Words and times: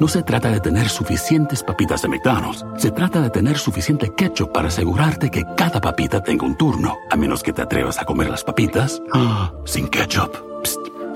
No 0.00 0.06
se 0.06 0.22
trata 0.22 0.48
de 0.48 0.60
tener 0.60 0.88
suficientes 0.88 1.64
papitas 1.64 2.02
de 2.02 2.08
McDonald's. 2.08 2.64
Se 2.76 2.92
trata 2.92 3.20
de 3.20 3.30
tener 3.30 3.58
suficiente 3.58 4.14
ketchup 4.16 4.52
para 4.52 4.68
asegurarte 4.68 5.28
que 5.28 5.44
cada 5.56 5.80
papita 5.80 6.22
tenga 6.22 6.46
un 6.46 6.56
turno. 6.56 6.94
A 7.10 7.16
menos 7.16 7.42
que 7.42 7.52
te 7.52 7.62
atrevas 7.62 7.98
a 7.98 8.04
comer 8.04 8.30
las 8.30 8.44
papitas 8.44 9.02
ah, 9.12 9.52
sin 9.64 9.88
ketchup. 9.88 10.36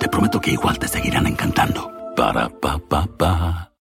te 0.00 0.08
prometo 0.08 0.40
que 0.40 0.50
igual 0.50 0.80
te 0.80 0.88
seguirán 0.88 1.28
encantando. 1.28 1.92
Para 2.16 2.48
pa 2.48 2.80
pa 2.80 3.06
pa. 3.06 3.72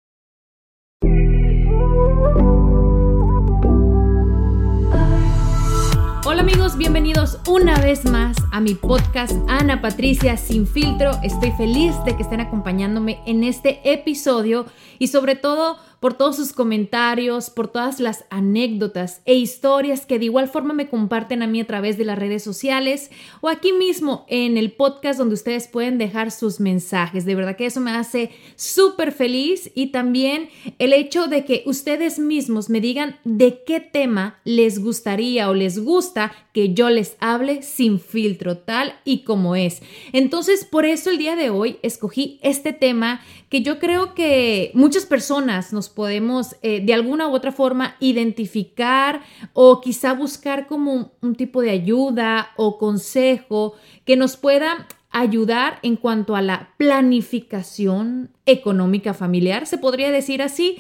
Hola 6.27 6.43
amigos, 6.43 6.77
bienvenidos 6.77 7.39
una 7.49 7.77
vez 7.81 8.05
más 8.05 8.37
a 8.53 8.61
mi 8.61 8.75
podcast 8.75 9.33
Ana 9.49 9.81
Patricia 9.81 10.37
Sin 10.37 10.67
Filtro. 10.67 11.13
Estoy 11.23 11.53
feliz 11.53 11.95
de 12.05 12.17
que 12.17 12.23
estén 12.23 12.41
acompañándome 12.41 13.21
en 13.27 13.43
este 13.43 13.81
episodio 13.91 14.67
y 15.01 15.09
sobre 15.09 15.35
todo 15.35 15.79
por 15.99 16.15
todos 16.15 16.37
sus 16.37 16.53
comentarios, 16.53 17.51
por 17.51 17.69
todas 17.69 18.01
las 18.01 18.25
anécdotas 18.31 19.23
e 19.25 19.35
historias 19.35 20.07
que 20.07 20.19
de 20.19 20.27
igual 20.27 20.49
forma 20.49 20.73
me 20.73 20.89
comparten 20.89 21.43
a 21.43 21.47
mí 21.47 21.61
a 21.61 21.67
través 21.67 21.99
de 21.99 22.05
las 22.05 22.19
redes 22.19 22.43
sociales 22.43 23.11
o 23.41 23.49
aquí 23.49 23.73
mismo 23.73 24.25
en 24.29 24.57
el 24.57 24.73
podcast 24.73 25.19
donde 25.19 25.35
ustedes 25.35 25.69
pueden 25.69 25.99
dejar 25.99 26.31
sus 26.31 26.61
mensajes. 26.61 27.25
De 27.25 27.35
verdad 27.35 27.57
que 27.57 27.67
eso 27.67 27.81
me 27.81 27.91
hace 27.91 28.31
súper 28.57 29.13
feliz 29.13 29.71
y 29.75 29.89
también 29.89 30.49
el 30.79 30.93
hecho 30.93 31.27
de 31.27 31.45
que 31.45 31.63
ustedes 31.67 32.19
mismos 32.19 32.71
me 32.71 32.81
digan 32.81 33.19
de 33.25 33.63
qué 33.67 33.81
tema 33.81 34.39
les 34.45 34.83
gustaría 34.83 35.49
o 35.49 35.55
les 35.55 35.83
gusta 35.83 36.33
que 36.53 36.75
yo 36.75 36.91
les 36.91 37.17
hable 37.21 37.63
sin 37.63 38.01
filtro 38.01 38.59
tal 38.59 38.95
y 39.05 39.25
como 39.25 39.57
es. 39.57 39.83
Entonces, 40.13 40.65
por 40.65 40.85
eso 40.85 41.11
el 41.11 41.19
día 41.19 41.37
de 41.37 41.51
hoy 41.51 41.79
escogí 41.83 42.39
este 42.43 42.73
tema 42.73 43.21
que 43.49 43.63
yo 43.63 43.79
creo 43.79 44.15
que 44.15 44.71
muchas 44.91 45.07
personas 45.07 45.73
nos 45.73 45.89
podemos 45.89 46.57
eh, 46.63 46.85
de 46.85 46.93
alguna 46.95 47.29
u 47.29 47.33
otra 47.33 47.53
forma 47.53 47.95
identificar 48.01 49.23
o 49.53 49.81
quizá 49.81 50.15
buscar 50.15 50.67
como 50.67 51.13
un, 51.21 51.37
tipo 51.37 51.63
de 51.63 51.71
ayuda 51.71 52.51
o 52.57 52.77
consejo 52.77 53.75
que 54.05 54.17
nos 54.17 54.37
pueda 54.37 54.89
ayudar 55.13 55.79
en 55.85 55.95
cuanto 55.95 56.35
a 56.35 56.43
la 56.43 56.75
planificación 56.77 58.31
económica 58.47 59.15
familiar, 59.15 59.65
se 59.69 59.79
podría 59.79 60.11
decir 60.11 60.43
así. 60.43 60.79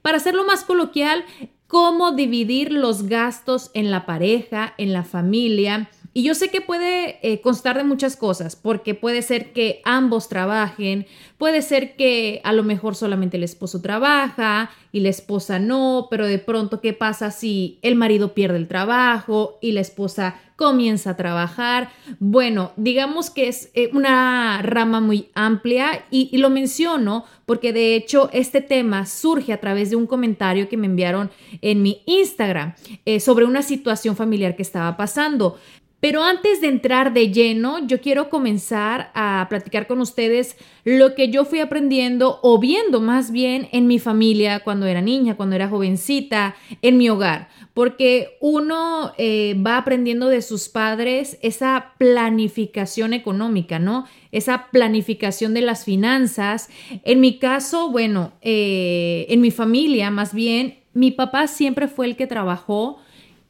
Para 0.00 0.16
hacerlo 0.16 0.46
más 0.46 0.64
coloquial, 0.64 1.26
cómo 1.66 2.12
dividir 2.12 2.72
los 2.72 3.08
gastos 3.08 3.70
en 3.74 3.90
la 3.90 4.06
pareja, 4.06 4.72
en 4.78 4.94
la 4.94 5.04
familia, 5.04 5.90
y 6.12 6.24
yo 6.24 6.34
sé 6.34 6.48
que 6.48 6.60
puede 6.60 7.18
eh, 7.22 7.40
constar 7.40 7.76
de 7.76 7.84
muchas 7.84 8.16
cosas, 8.16 8.56
porque 8.56 8.94
puede 8.94 9.22
ser 9.22 9.52
que 9.52 9.80
ambos 9.84 10.28
trabajen, 10.28 11.06
puede 11.38 11.62
ser 11.62 11.94
que 11.94 12.40
a 12.42 12.52
lo 12.52 12.64
mejor 12.64 12.96
solamente 12.96 13.36
el 13.36 13.44
esposo 13.44 13.80
trabaja 13.80 14.70
y 14.90 15.00
la 15.00 15.08
esposa 15.08 15.60
no, 15.60 16.08
pero 16.10 16.26
de 16.26 16.38
pronto, 16.38 16.80
¿qué 16.80 16.92
pasa 16.92 17.30
si 17.30 17.78
el 17.82 17.94
marido 17.94 18.34
pierde 18.34 18.56
el 18.56 18.66
trabajo 18.66 19.58
y 19.60 19.70
la 19.70 19.80
esposa 19.80 20.40
comienza 20.56 21.10
a 21.10 21.16
trabajar? 21.16 21.90
Bueno, 22.18 22.72
digamos 22.76 23.30
que 23.30 23.46
es 23.46 23.70
eh, 23.74 23.90
una 23.92 24.60
rama 24.62 25.00
muy 25.00 25.28
amplia 25.34 26.04
y, 26.10 26.36
lo 26.38 26.50
menciono 26.50 27.24
porque 27.46 27.72
de 27.72 27.94
hecho 27.94 28.30
este 28.32 28.60
tema 28.60 29.06
surge 29.06 29.52
a 29.52 29.60
través 29.60 29.90
de 29.90 29.96
un 29.96 30.06
comentario 30.06 30.68
que 30.68 30.76
me 30.76 30.86
enviaron 30.86 31.30
en 31.60 31.82
mi 31.82 32.02
Instagram 32.06 32.74
eh, 33.04 33.20
sobre 33.20 33.44
una 33.44 33.62
situación 33.62 34.16
familiar 34.16 34.56
que 34.56 34.62
estaba 34.62 34.96
pasando. 34.96 35.56
Pero 36.00 36.22
antes 36.24 36.62
de 36.62 36.68
entrar 36.68 37.12
de 37.12 37.30
lleno, 37.30 37.86
yo 37.86 38.00
quiero 38.00 38.30
comenzar 38.30 39.10
a 39.14 39.46
platicar 39.50 39.86
con 39.86 40.00
ustedes 40.00 40.56
lo 40.82 41.14
que 41.14 41.28
yo 41.28 41.44
fui 41.44 41.60
aprendiendo 41.60 42.40
o 42.42 42.58
viendo 42.58 43.02
más 43.02 43.30
bien 43.30 43.68
en 43.72 43.86
mi 43.86 43.98
familia 43.98 44.60
cuando 44.60 44.86
era 44.86 45.02
niña, 45.02 45.36
cuando 45.36 45.56
era 45.56 45.68
jovencita, 45.68 46.56
en 46.80 46.96
mi 46.96 47.10
hogar. 47.10 47.48
Porque 47.74 48.38
uno 48.40 49.12
eh, 49.18 49.54
va 49.64 49.76
aprendiendo 49.76 50.28
de 50.28 50.40
sus 50.40 50.70
padres 50.70 51.38
esa 51.42 51.92
planificación 51.98 53.12
económica, 53.12 53.78
¿no? 53.78 54.06
Esa 54.32 54.68
planificación 54.70 55.52
de 55.52 55.60
las 55.60 55.84
finanzas. 55.84 56.70
En 57.04 57.20
mi 57.20 57.38
caso, 57.38 57.90
bueno, 57.90 58.32
eh, 58.40 59.26
en 59.28 59.42
mi 59.42 59.50
familia 59.50 60.10
más 60.10 60.32
bien, 60.32 60.78
mi 60.94 61.10
papá 61.10 61.46
siempre 61.46 61.88
fue 61.88 62.06
el 62.06 62.16
que 62.16 62.26
trabajó 62.26 62.98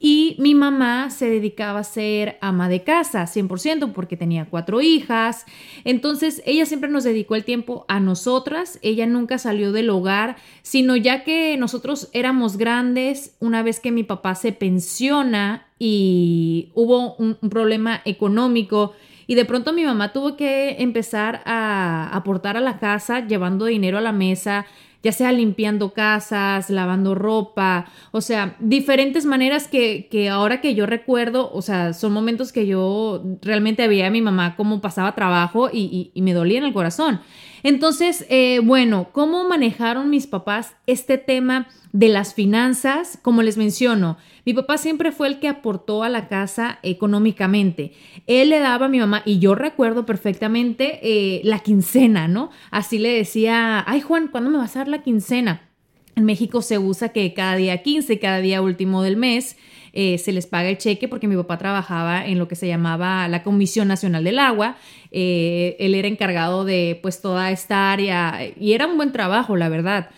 y 0.03 0.34
mi 0.38 0.55
mamá 0.55 1.11
se 1.11 1.28
dedicaba 1.28 1.81
a 1.81 1.84
ser 1.84 2.38
ama 2.41 2.71
de 2.71 2.83
casa, 2.83 3.25
100%, 3.25 3.93
porque 3.93 4.16
tenía 4.16 4.47
cuatro 4.47 4.81
hijas. 4.81 5.44
Entonces, 5.84 6.43
ella 6.47 6.65
siempre 6.65 6.88
nos 6.88 7.05
dedicó 7.05 7.37
el 7.37 7.44
tiempo 7.44 7.84
a 7.87 8.00
nosotras. 8.00 8.78
Ella 8.81 9.05
nunca 9.05 9.37
salió 9.37 9.72
del 9.72 9.91
hogar, 9.91 10.37
sino 10.62 10.97
ya 10.97 11.22
que 11.22 11.59
nosotros 11.59 12.09
éramos 12.15 12.56
grandes, 12.56 13.37
una 13.41 13.62
vez 13.62 13.78
que 13.78 13.93
mi 13.93 14.03
papá 14.03 14.34
se 14.34 14.53
pensiona 14.53 15.66
y 15.78 16.71
hubo 16.75 17.15
un, 17.16 17.37
problema 17.50 18.00
económico. 18.06 18.94
Y 19.27 19.34
de 19.34 19.44
pronto 19.44 19.75
mi 19.75 19.84
mamá 19.84 20.15
tuvo 20.15 20.34
que 20.34 20.77
empezar 20.78 21.43
a 21.44 22.09
aportar 22.16 22.56
a 22.56 22.60
la 22.60 22.78
casa, 22.78 23.27
llevando 23.27 23.66
dinero 23.66 23.99
a 23.99 24.00
la 24.00 24.12
mesa, 24.12 24.65
ya 25.03 25.12
sea 25.12 25.33
limpiando 25.33 25.93
casas, 25.93 26.71
lavando 26.71 27.15
ropa, 27.15 27.87
o 28.11 28.21
sea, 28.21 28.56
diferentes 28.61 29.25
maneras 29.25 29.69
que, 29.69 30.09
que 30.11 30.28
ahora 30.28 30.61
que 30.61 30.75
yo 30.75 30.87
recuerdo, 30.87 31.50
o 31.53 31.62
sea, 31.62 31.93
son 31.93 32.12
momentos 32.12 32.53
que 32.53 32.66
yo 32.66 33.22
realmente 33.43 33.89
veía 33.89 34.09
a 34.09 34.10
mi 34.10 34.21
mamá 34.22 34.56
cómo 34.56 34.81
pasaba 34.81 35.15
trabajo 35.15 35.71
y, 35.72 36.10
y, 36.15 36.22
me 36.22 36.34
dolía 36.34 36.59
en 36.59 36.65
el 36.65 36.72
corazón. 36.72 37.21
Entonces, 37.62 38.27
eh, 38.28 38.60
bueno, 38.62 39.09
¿cómo 39.12 39.47
manejaron 39.49 40.10
mis 40.10 40.27
papás 40.27 40.77
este 40.87 41.19
tema 41.19 41.69
de 41.93 42.09
las 42.09 42.34
finanzas? 42.34 43.19
Como 43.21 43.43
les 43.43 43.56
menciono, 43.56 44.16
mi 44.47 44.55
papá 44.55 44.78
siempre 44.78 45.12
fue 45.12 45.28
el 45.28 45.39
que 45.41 45.49
aportó 45.49 46.03
a 46.03 46.09
la 46.09 46.28
casa 46.28 46.78
económicamente. 46.83 47.93
Él 48.27 48.50
le 48.50 48.59
daba 48.59 48.87
a 48.87 48.89
mi 48.89 48.99
mamá, 48.99 49.22
y 49.25 49.39
yo 49.39 49.55
recuerdo 49.55 50.06
perfectamente 50.06 51.00
eh, 51.03 51.41
la 51.44 51.59
quincena, 51.59 52.28
¿no? 52.28 52.50
Así 52.71 52.99
le 52.99 53.10
decía, 53.10 53.84
ay 53.87 54.00
Juan, 54.00 54.28
¿cuándo 54.28 54.50
me 54.50 54.59
vas 54.59 54.77
a 54.77 54.81
dar 54.81 54.89
la 54.91 55.03
quincena? 55.03 55.69
En 56.17 56.25
México 56.25 56.61
se 56.61 56.78
usa 56.78 57.11
que 57.11 57.33
cada 57.34 57.56
día 57.56 57.83
15, 57.83 58.19
cada 58.19 58.41
día 58.41 58.62
último 58.62 59.03
del 59.03 59.17
mes, 59.17 59.56
eh, 59.93 60.19
se 60.19 60.33
les 60.33 60.47
paga 60.47 60.69
el 60.69 60.78
cheque 60.78 61.09
porque 61.09 61.27
mi 61.27 61.37
papá 61.37 61.59
trabajaba 61.59 62.27
en 62.27 62.39
lo 62.39 62.49
que 62.49 62.56
se 62.56 62.69
llamaba 62.69 63.27
la 63.28 63.43
Comisión 63.43 63.89
Nacional 63.89 64.25
del 64.25 64.39
Agua. 64.39 64.77
Eh, 65.11 65.77
él 65.81 65.95
era 65.95 66.09
encargado 66.09 66.65
de 66.65 66.99
pues 67.03 67.21
toda 67.21 67.51
esta 67.51 67.93
área 67.93 68.39
y 68.59 68.73
era 68.73 68.87
un 68.87 68.97
buen 68.97 69.12
trabajo, 69.12 69.56
la 69.56 69.69
verdad. 69.69 70.11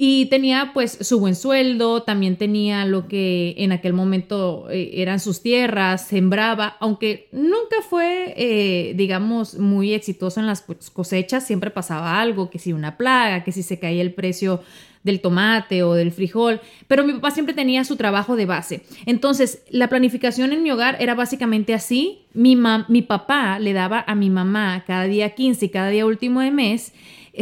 Y 0.00 0.26
tenía 0.26 0.70
pues 0.74 0.96
su 1.00 1.18
buen 1.18 1.34
sueldo, 1.34 2.04
también 2.04 2.36
tenía 2.36 2.84
lo 2.84 3.08
que 3.08 3.56
en 3.58 3.72
aquel 3.72 3.94
momento 3.94 4.70
eh, 4.70 4.90
eran 4.94 5.18
sus 5.18 5.42
tierras, 5.42 6.06
sembraba, 6.06 6.76
aunque 6.78 7.28
nunca 7.32 7.82
fue, 7.82 8.32
eh, 8.36 8.92
digamos, 8.94 9.58
muy 9.58 9.94
exitoso 9.94 10.38
en 10.38 10.46
las 10.46 10.62
cosechas, 10.92 11.44
siempre 11.44 11.72
pasaba 11.72 12.20
algo, 12.20 12.48
que 12.48 12.60
si 12.60 12.72
una 12.72 12.96
plaga, 12.96 13.42
que 13.42 13.50
si 13.50 13.64
se 13.64 13.80
caía 13.80 14.02
el 14.02 14.14
precio 14.14 14.60
del 15.02 15.20
tomate 15.20 15.82
o 15.82 15.94
del 15.94 16.12
frijol, 16.12 16.60
pero 16.86 17.02
mi 17.02 17.14
papá 17.14 17.32
siempre 17.32 17.54
tenía 17.54 17.82
su 17.82 17.96
trabajo 17.96 18.36
de 18.36 18.46
base. 18.46 18.82
Entonces, 19.04 19.64
la 19.68 19.88
planificación 19.88 20.52
en 20.52 20.62
mi 20.62 20.70
hogar 20.70 20.96
era 21.00 21.16
básicamente 21.16 21.74
así. 21.74 22.20
Mi, 22.34 22.56
mi 22.86 23.02
papá 23.02 23.58
le 23.58 23.72
daba 23.72 24.04
a 24.06 24.14
mi 24.14 24.30
mamá 24.30 24.84
cada 24.86 25.04
día 25.04 25.34
15 25.34 25.66
y 25.66 25.68
cada 25.70 25.88
día 25.88 26.06
último 26.06 26.40
de 26.40 26.52
mes 26.52 26.92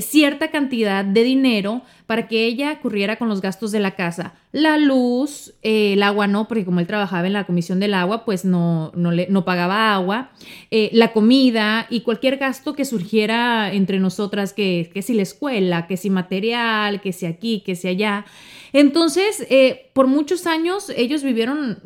cierta 0.04 0.50
cantidad 0.50 1.04
de 1.04 1.22
dinero 1.24 1.82
para 2.06 2.28
que 2.28 2.44
ella 2.44 2.80
corriera 2.80 3.16
con 3.16 3.28
los 3.28 3.40
gastos 3.40 3.72
de 3.72 3.80
la 3.80 3.92
casa. 3.92 4.34
La 4.52 4.78
luz, 4.78 5.54
eh, 5.62 5.94
el 5.94 6.02
agua 6.02 6.26
no, 6.26 6.48
porque 6.48 6.64
como 6.64 6.80
él 6.80 6.86
trabajaba 6.86 7.26
en 7.26 7.32
la 7.32 7.44
comisión 7.44 7.80
del 7.80 7.94
agua, 7.94 8.24
pues 8.24 8.44
no, 8.44 8.92
no, 8.94 9.10
le, 9.10 9.26
no 9.28 9.44
pagaba 9.44 9.94
agua, 9.94 10.30
eh, 10.70 10.90
la 10.92 11.12
comida 11.12 11.86
y 11.90 12.02
cualquier 12.02 12.36
gasto 12.36 12.74
que 12.74 12.84
surgiera 12.84 13.72
entre 13.72 13.98
nosotras, 13.98 14.52
que, 14.52 14.90
que 14.92 15.02
si 15.02 15.14
la 15.14 15.22
escuela, 15.22 15.86
que 15.86 15.96
si 15.96 16.10
material, 16.10 17.00
que 17.00 17.12
si 17.12 17.26
aquí, 17.26 17.62
que 17.64 17.74
si 17.74 17.88
allá. 17.88 18.24
Entonces, 18.72 19.46
eh, 19.50 19.90
por 19.92 20.06
muchos 20.06 20.46
años 20.46 20.90
ellos 20.96 21.22
vivieron, 21.22 21.78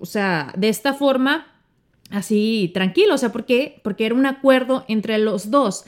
o 0.00 0.06
sea, 0.06 0.52
de 0.56 0.68
esta 0.68 0.94
forma, 0.94 1.46
así 2.10 2.70
tranquilo, 2.74 3.14
o 3.14 3.18
sea, 3.18 3.32
¿por 3.32 3.44
qué? 3.46 3.80
Porque 3.82 4.06
era 4.06 4.14
un 4.14 4.26
acuerdo 4.26 4.84
entre 4.88 5.18
los 5.18 5.50
dos. 5.50 5.84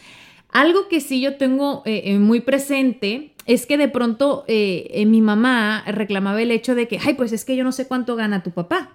Algo 0.57 0.89
que 0.89 1.03
sí 1.03 1.21
yo 1.21 1.37
tengo 1.37 1.83
eh, 1.85 2.01
eh, 2.07 2.19
muy 2.19 2.41
presente 2.41 3.33
es 3.45 3.67
que 3.67 3.77
de 3.77 3.89
pronto 3.89 4.43
eh, 4.49 5.05
mi 5.07 5.21
mamá 5.21 5.85
reclamaba 5.87 6.41
el 6.41 6.51
hecho 6.51 6.75
de 6.75 6.89
que, 6.89 6.99
ay, 7.05 7.13
pues 7.13 7.35
es 7.35 7.45
que 7.45 7.57
yo 7.57 7.63
no 7.63 7.73
sé 7.73 7.87
cuánto 7.87 8.17
gana 8.17 8.43
tu 8.43 8.53
papá. 8.53 8.95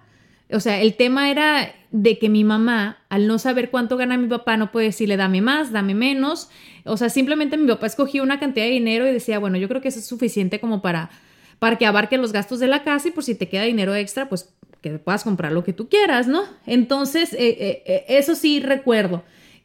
O 0.50 0.58
sea, 0.58 0.80
el 0.80 0.94
tema 0.94 1.30
era 1.30 1.72
de 1.92 2.18
que 2.18 2.28
mi 2.28 2.42
mamá, 2.42 2.98
al 3.10 3.28
no 3.28 3.38
saber 3.38 3.70
cuánto 3.70 3.96
gana 3.96 4.16
mi 4.16 4.26
papá, 4.26 4.56
no 4.56 4.72
puede 4.72 4.86
decirle 4.86 5.16
dame 5.16 5.40
más, 5.40 5.70
dame 5.70 5.94
menos. 5.94 6.50
O 6.84 6.96
sea, 6.96 7.10
simplemente 7.10 7.56
mi 7.56 7.68
papá 7.68 7.86
escogía 7.86 8.24
una 8.24 8.40
cantidad 8.40 8.66
de 8.66 8.72
dinero 8.72 9.06
y 9.06 9.12
decía, 9.12 9.38
bueno, 9.38 9.56
yo 9.56 9.68
creo 9.68 9.80
que 9.80 9.86
eso 9.86 10.00
es 10.00 10.06
suficiente 10.06 10.58
como 10.58 10.82
para, 10.82 11.10
para 11.60 11.78
que 11.78 11.86
abarque 11.86 12.18
los 12.18 12.32
gastos 12.32 12.58
de 12.58 12.66
la 12.66 12.82
casa 12.82 13.06
y 13.06 13.12
por 13.12 13.22
si 13.22 13.36
te 13.36 13.48
queda 13.48 13.62
dinero 13.62 13.94
extra, 13.94 14.28
pues 14.28 14.52
que 14.80 14.90
puedas 14.98 15.22
comprar 15.22 15.52
lo 15.52 15.62
que 15.62 15.72
tú 15.72 15.88
quieras, 15.88 16.26
¿no? 16.26 16.42
Entonces, 16.66 17.36
eso 17.38 18.34
sí 18.34 18.58
recuerdo 18.58 19.22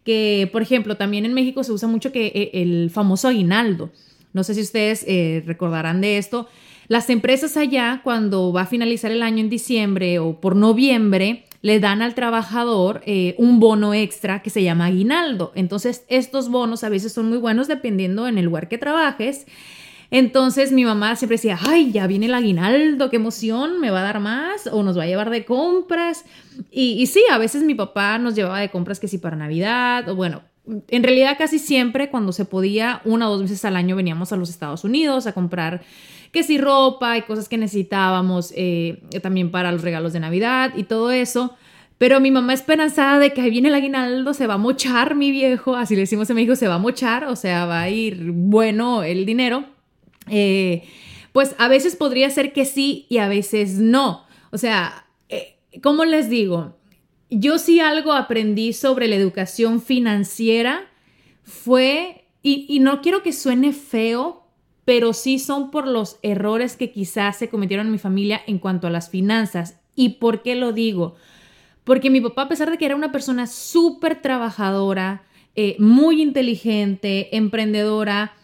que, 0.08 0.50
por 0.54 0.62
ejemplo, 0.62 0.96
también 0.96 1.26
en 1.26 1.34
México 1.34 1.66
se 1.66 1.74
usa 1.74 1.90
mucho 1.90 2.14
que 2.14 2.28
eh, 2.28 2.52
el 2.54 2.90
famoso 2.90 3.28
aguinaldo. 3.28 3.92
No 4.32 4.46
sé 4.46 4.54
si 4.54 4.62
ustedes 4.62 5.04
eh, 5.06 5.44
recordarán 5.46 6.00
de 6.00 6.18
esto. 6.18 6.48
Las 6.88 7.10
empresas 7.10 7.58
allá, 7.58 8.00
cuando 8.06 8.54
va 8.54 8.62
a 8.62 8.66
finalizar 8.68 9.12
el 9.12 9.22
año 9.22 9.40
en 9.40 9.50
diciembre 9.50 10.20
o 10.20 10.40
por 10.40 10.56
noviembre, 10.56 11.44
le 11.62 11.82
dan 11.82 12.02
al 12.02 12.16
trabajador 12.16 13.02
eh, 13.06 13.36
un 13.38 13.60
bono 13.60 13.94
extra 13.94 14.42
que 14.42 14.50
se 14.50 14.64
llama 14.64 14.86
aguinaldo. 14.86 15.52
Entonces, 15.56 16.06
estos 16.08 16.48
bonos 16.48 16.86
a 16.86 16.90
veces 16.90 17.12
son 17.12 17.28
muy 17.28 17.40
buenos 17.40 17.68
dependiendo 17.68 18.30
en 18.30 18.38
el 18.38 18.46
lugar 18.46 18.70
que 18.70 18.78
trabajes. 18.78 19.46
Entonces 20.10 20.72
mi 20.72 20.86
mamá 20.86 21.16
siempre 21.16 21.36
decía, 21.36 21.60
ay, 21.68 21.92
ya 21.92 22.08
viene 22.08 22.28
el 22.28 22.34
aguinaldo, 22.34 23.10
qué 23.10 23.18
emoción, 23.18 23.80
me 23.80 23.92
va 23.92 24.00
a 24.00 24.04
dar 24.04 24.20
más 24.20 24.68
o 24.68 24.84
nos 24.84 24.98
va 24.98 25.04
a 25.04 25.08
llevar 25.08 25.30
de 25.30 25.46
compras. 25.46 26.26
Y, 26.72 27.06
sí, 27.08 27.24
a 27.30 27.38
veces 27.38 27.64
mi 27.64 27.76
papá 27.76 28.18
nos 28.18 28.36
llevaba 28.36 28.60
de 28.60 28.70
compras 28.70 29.00
que 29.00 29.08
sí 29.08 29.18
para 29.18 29.36
Navidad 29.36 30.14
bueno. 30.14 30.44
En 30.90 31.04
realidad 31.04 31.38
casi 31.38 31.60
siempre 31.60 32.10
cuando 32.10 32.34
se 32.34 32.44
podía, 32.44 33.02
una 33.06 33.30
o 33.30 33.32
dos 33.32 33.44
veces 33.44 33.64
al 33.64 33.78
año 33.78 33.96
veníamos 33.96 34.34
a 34.34 34.36
los 34.36 34.50
Estados 34.50 34.84
Unidos 34.84 35.26
a 35.26 35.32
comprar 35.32 35.82
que 36.34 36.44
sí 36.44 36.58
ropa 36.58 37.18
y 37.18 37.22
cosas 37.22 37.48
que 37.48 37.58
necesitábamos 37.58 38.52
eh, 38.54 39.02
también 39.22 39.50
para 39.50 39.72
los 39.72 39.82
regalos 39.82 40.12
de 40.12 40.20
Navidad 40.20 40.74
y 40.76 40.84
todo 40.84 41.12
eso. 41.12 41.56
Pero 41.98 42.20
mi 42.20 42.32
mamá 42.32 42.54
esperanzada 42.54 43.18
de 43.18 43.34
que 43.34 43.42
ahí 43.42 43.50
viene 43.50 43.70
el 43.70 43.76
aguinaldo, 43.76 44.34
se 44.34 44.46
va 44.46 44.56
a 44.56 44.58
mochar 44.58 45.16
mi 45.16 45.32
viejo, 45.32 45.76
así 45.76 45.96
le 45.96 46.02
decimos 46.02 46.30
a 46.30 46.34
mi 46.34 46.44
hijo, 46.44 46.56
se 46.56 46.68
va 46.68 46.76
a 46.76 46.80
mochar, 46.80 47.24
o 47.24 47.36
sea, 47.36 47.66
va 47.66 47.82
a 47.82 47.90
ir 47.90 48.32
bueno 48.34 49.04
el 49.04 49.26
dinero. 49.26 49.77
Eh, 50.30 50.84
pues 51.32 51.56
a 51.60 51.68
veces 51.68 51.96
podría 51.96 52.30
ser 52.30 52.54
que 52.54 52.66
sí 52.66 53.06
y 53.10 53.18
a 53.18 53.28
veces 53.28 53.76
no. 53.76 54.26
O 54.52 54.58
sea, 54.58 55.06
eh, 55.30 55.58
¿cómo 55.84 56.06
les 56.06 56.30
digo? 56.30 56.78
Yo 57.30 57.60
sí 57.60 57.80
algo 57.80 58.14
aprendí 58.14 58.74
sobre 58.74 59.08
la 59.08 59.16
educación 59.16 59.82
financiera 59.82 60.88
fue, 61.44 62.26
y, 62.42 62.80
no 62.80 63.02
quiero 63.02 63.22
que 63.22 63.34
suene 63.34 63.74
feo, 63.74 64.48
pero 64.86 65.14
sí 65.14 65.38
son 65.38 65.70
por 65.70 65.88
los 65.88 66.18
errores 66.22 66.78
que 66.78 66.92
quizás 66.92 67.38
se 67.38 67.50
cometieron 67.50 67.88
en 67.88 67.92
mi 67.92 67.98
familia 67.98 68.42
en 68.48 68.58
cuanto 68.58 68.88
a 68.88 68.90
las 68.90 69.10
finanzas. 69.10 69.80
¿Y 69.96 70.10
por 70.20 70.42
qué 70.42 70.56
lo 70.56 70.72
digo? 70.72 71.16
Porque 71.84 72.10
mi 72.10 72.22
papá, 72.22 72.44
a 72.44 72.50
pesar 72.50 72.72
de 72.72 72.78
que 72.78 72.86
era 72.86 72.96
una 72.96 73.12
persona 73.12 73.48
súper 73.48 74.22
trabajadora, 74.22 75.24
eh, 75.56 75.76
muy 75.80 76.22
inteligente, 76.22 77.36
emprendedora, 77.36 78.37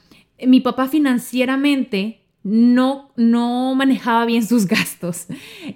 mi 0.48 0.60
papá 0.60 0.88
financieramente 0.88 2.22
no, 2.44 3.12
no 3.16 3.74
manejaba 3.76 4.26
bien 4.26 4.46
sus 4.46 4.66
gastos. 4.68 5.28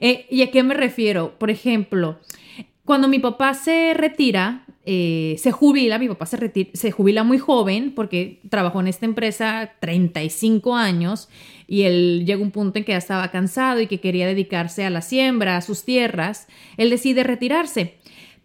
Eh, 0.01 0.25
¿Y 0.29 0.41
a 0.41 0.51
qué 0.51 0.63
me 0.63 0.73
refiero? 0.73 1.37
Por 1.37 1.49
ejemplo, 1.49 2.19
cuando 2.85 3.07
mi 3.07 3.19
papá 3.19 3.53
se 3.53 3.93
retira, 3.93 4.65
eh, 4.85 5.35
se 5.39 5.51
jubila, 5.51 5.99
mi 5.99 6.07
papá 6.07 6.25
se, 6.25 6.69
se 6.73 6.91
jubila 6.91 7.23
muy 7.23 7.37
joven 7.37 7.91
porque 7.93 8.39
trabajó 8.49 8.79
en 8.79 8.87
esta 8.87 9.05
empresa 9.05 9.73
35 9.81 10.75
años 10.75 11.27
y 11.67 11.81
él 11.81 12.23
llega 12.25 12.41
un 12.41 12.51
punto 12.51 12.79
en 12.79 12.85
que 12.85 12.93
ya 12.93 12.97
estaba 12.97 13.29
cansado 13.29 13.81
y 13.81 13.87
que 13.87 13.99
quería 13.99 14.25
dedicarse 14.25 14.85
a 14.85 14.89
la 14.89 15.01
siembra, 15.01 15.57
a 15.57 15.61
sus 15.61 15.83
tierras, 15.83 16.47
él 16.77 16.89
decide 16.89 17.23
retirarse. 17.23 17.97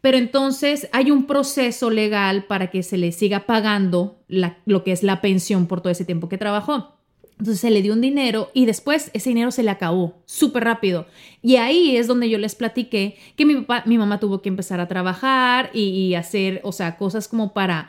Pero 0.02 0.19
entonces 0.19 0.88
hay 0.93 1.10
un 1.12 1.26
proceso 1.26 1.88
legal 1.88 2.44
para 2.44 2.70
que 2.70 2.82
se 2.82 2.99
le 2.99 3.12
siga 3.12 3.46
pagando 3.46 4.19
lo 4.28 4.84
que 4.84 4.93
es 4.93 5.04
la 5.04 5.22
pensión 5.22 5.66
por 5.66 5.81
todo 5.81 5.93
ese 5.93 6.04
tiempo 6.04 6.28
que 6.28 6.37
trabajó. 6.37 6.99
Entonces 7.38 7.60
se 7.60 7.70
le 7.70 7.82
dio 7.82 7.93
un 7.93 8.00
dinero 8.00 8.50
y 8.52 8.66
después 8.66 9.10
ese 9.14 9.31
dinero 9.31 9.52
se 9.52 9.62
le 9.62 9.70
acabó 9.70 10.22
súper 10.26 10.64
rápido. 10.64 11.06
Y 11.40 11.56
ahí 11.56 11.96
es 11.96 12.08
donde 12.08 12.28
yo 12.28 12.38
les 12.38 12.56
platiqué 12.56 13.16
que 13.37 13.46
mi 13.46 13.54
papá, 13.54 13.84
mi 13.87 13.96
mamá 13.96 14.19
tuvo 14.19 14.43
que 14.43 14.49
empezar 14.49 14.81
a 14.81 14.88
trabajar 14.88 15.70
y, 15.72 16.14
hacer, 16.14 16.60
o 16.64 16.72
sea, 16.72 16.96
cosas 16.96 17.28
como 17.28 17.52
para 17.52 17.88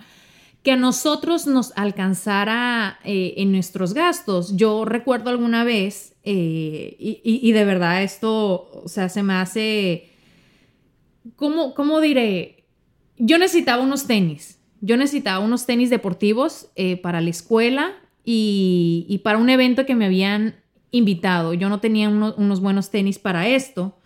que 0.62 0.72
a 0.72 0.76
nosotros 0.76 1.48
nos 1.48 1.74
alcanzara 1.76 3.00
eh, 3.04 3.34
en 3.38 3.52
nuestros 3.52 3.96
gastos. 3.96 4.56
Yo 4.56 4.86
recuerdo 4.86 5.32
alguna 5.32 5.64
vez, 5.64 6.14
eh, 6.24 6.96
y, 7.00 7.20
y, 7.24 7.52
de 7.52 7.66
verdad 7.66 8.04
esto, 8.04 8.70
o 8.84 8.88
sea, 8.88 9.10
se 9.10 9.24
me 9.24 9.34
hace 9.34 10.13
¿cómo, 11.36 11.74
cómo 11.74 12.02
diré? 12.02 12.66
Yo 13.18 13.38
necesitaba 13.38 13.84
unos 13.84 14.08
tenis. 14.08 14.60
Yo 14.82 14.98
necesitaba 14.98 15.40
unos 15.40 15.66
tenis 15.66 15.90
deportivos 15.90 16.70
eh, 16.76 16.98
para 16.98 17.22
la 17.22 17.30
escuela 17.30 17.94
y, 18.26 19.22
para 19.24 19.38
un 19.38 19.50
evento 19.50 19.86
que 19.86 19.96
me 19.96 20.06
habían 20.06 20.56
invitado. 20.92 21.54
Yo 21.54 21.70
no 21.70 21.80
tenía 21.80 22.10
unos 22.10 22.60
buenos 22.60 22.92
tenis 22.92 23.20
para 23.20 23.48
esto. 23.48 23.98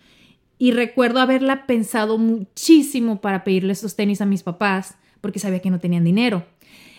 Y 0.56 0.72
recuerdo 0.72 1.20
haberla 1.20 1.66
pensado 1.66 2.18
muchísimo 2.18 3.20
para 3.20 3.44
pedirle 3.44 3.72
esos 3.72 3.96
tenis 3.96 4.20
a 4.20 4.26
mis 4.26 4.42
papás 4.42 4.96
porque 5.20 5.38
sabía 5.38 5.60
que 5.60 5.70
no 5.70 5.80
tenían 5.80 6.04
dinero. 6.04 6.46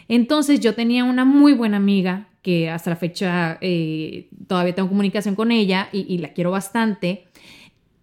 Entonces 0.08 0.60
yo 0.60 0.76
tenía 0.76 1.04
una 1.04 1.24
muy 1.24 1.54
buena 1.54 1.78
amiga 1.78 2.28
que 2.42 2.70
hasta 2.70 2.90
la 2.90 2.96
fecha 2.96 3.58
eh, 3.62 4.30
todavía 4.48 4.76
tengo 4.76 4.90
comunicación 4.90 5.36
con 5.36 5.52
ella 5.52 5.90
y, 5.92 6.06
y 6.14 6.18
la 6.18 6.34
quiero 6.34 6.52
bastante. 6.52 7.29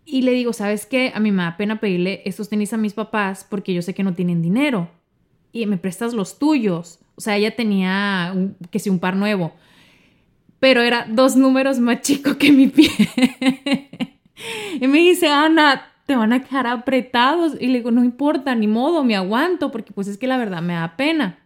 Y 0.09 0.23
le 0.23 0.31
digo, 0.31 0.53
¿sabes 0.53 0.87
qué? 0.87 1.11
A 1.15 1.21
mí 1.21 1.33
me 1.33 1.43
da 1.43 1.57
pena 1.57 1.81
pedirle 1.81 2.23
estos 2.25 2.49
tenis 2.49 2.73
a 2.73 2.77
mis 2.77 2.95
papás 2.95 3.45
porque 3.49 3.75
yo 3.75 3.83
sé 3.83 3.93
que 3.93 4.05
no 4.05 4.15
tienen 4.15 4.41
dinero. 4.41 4.89
Y 5.53 5.67
me 5.67 5.79
prestas 5.79 6.15
los 6.15 6.39
tuyos. 6.39 7.01
O 7.17 7.21
sea, 7.21 7.37
ella 7.37 7.57
tenía, 7.57 8.33
que 8.71 8.79
sí, 8.79 8.89
un 8.89 9.01
par 9.01 9.17
nuevo. 9.17 9.53
Pero 10.61 10.81
era 10.81 11.07
dos 11.11 11.35
números 11.35 11.81
más 11.81 12.03
chico 12.03 12.39
que 12.39 12.53
mi 12.53 12.69
pie. 12.69 12.89
y 14.81 14.87
me 14.87 14.99
dice, 14.99 15.29
Ana, 15.29 15.93
te 16.07 16.15
van 16.15 16.33
a 16.33 16.41
quedar 16.41 16.69
apretados. 16.69 17.55
Y 17.59 17.67
le 17.67 17.79
digo, 17.79 17.91
no 17.91 18.05
importa, 18.05 18.55
ni 18.55 18.69
modo, 18.69 19.03
me 19.03 19.17
aguanto, 19.17 19.73
porque 19.73 19.93
pues 19.93 20.07
es 20.07 20.19
que 20.19 20.29
la 20.29 20.39
verdad 20.39 20.63
me 20.63 20.75
da 20.75 20.97
pena. 20.97 21.41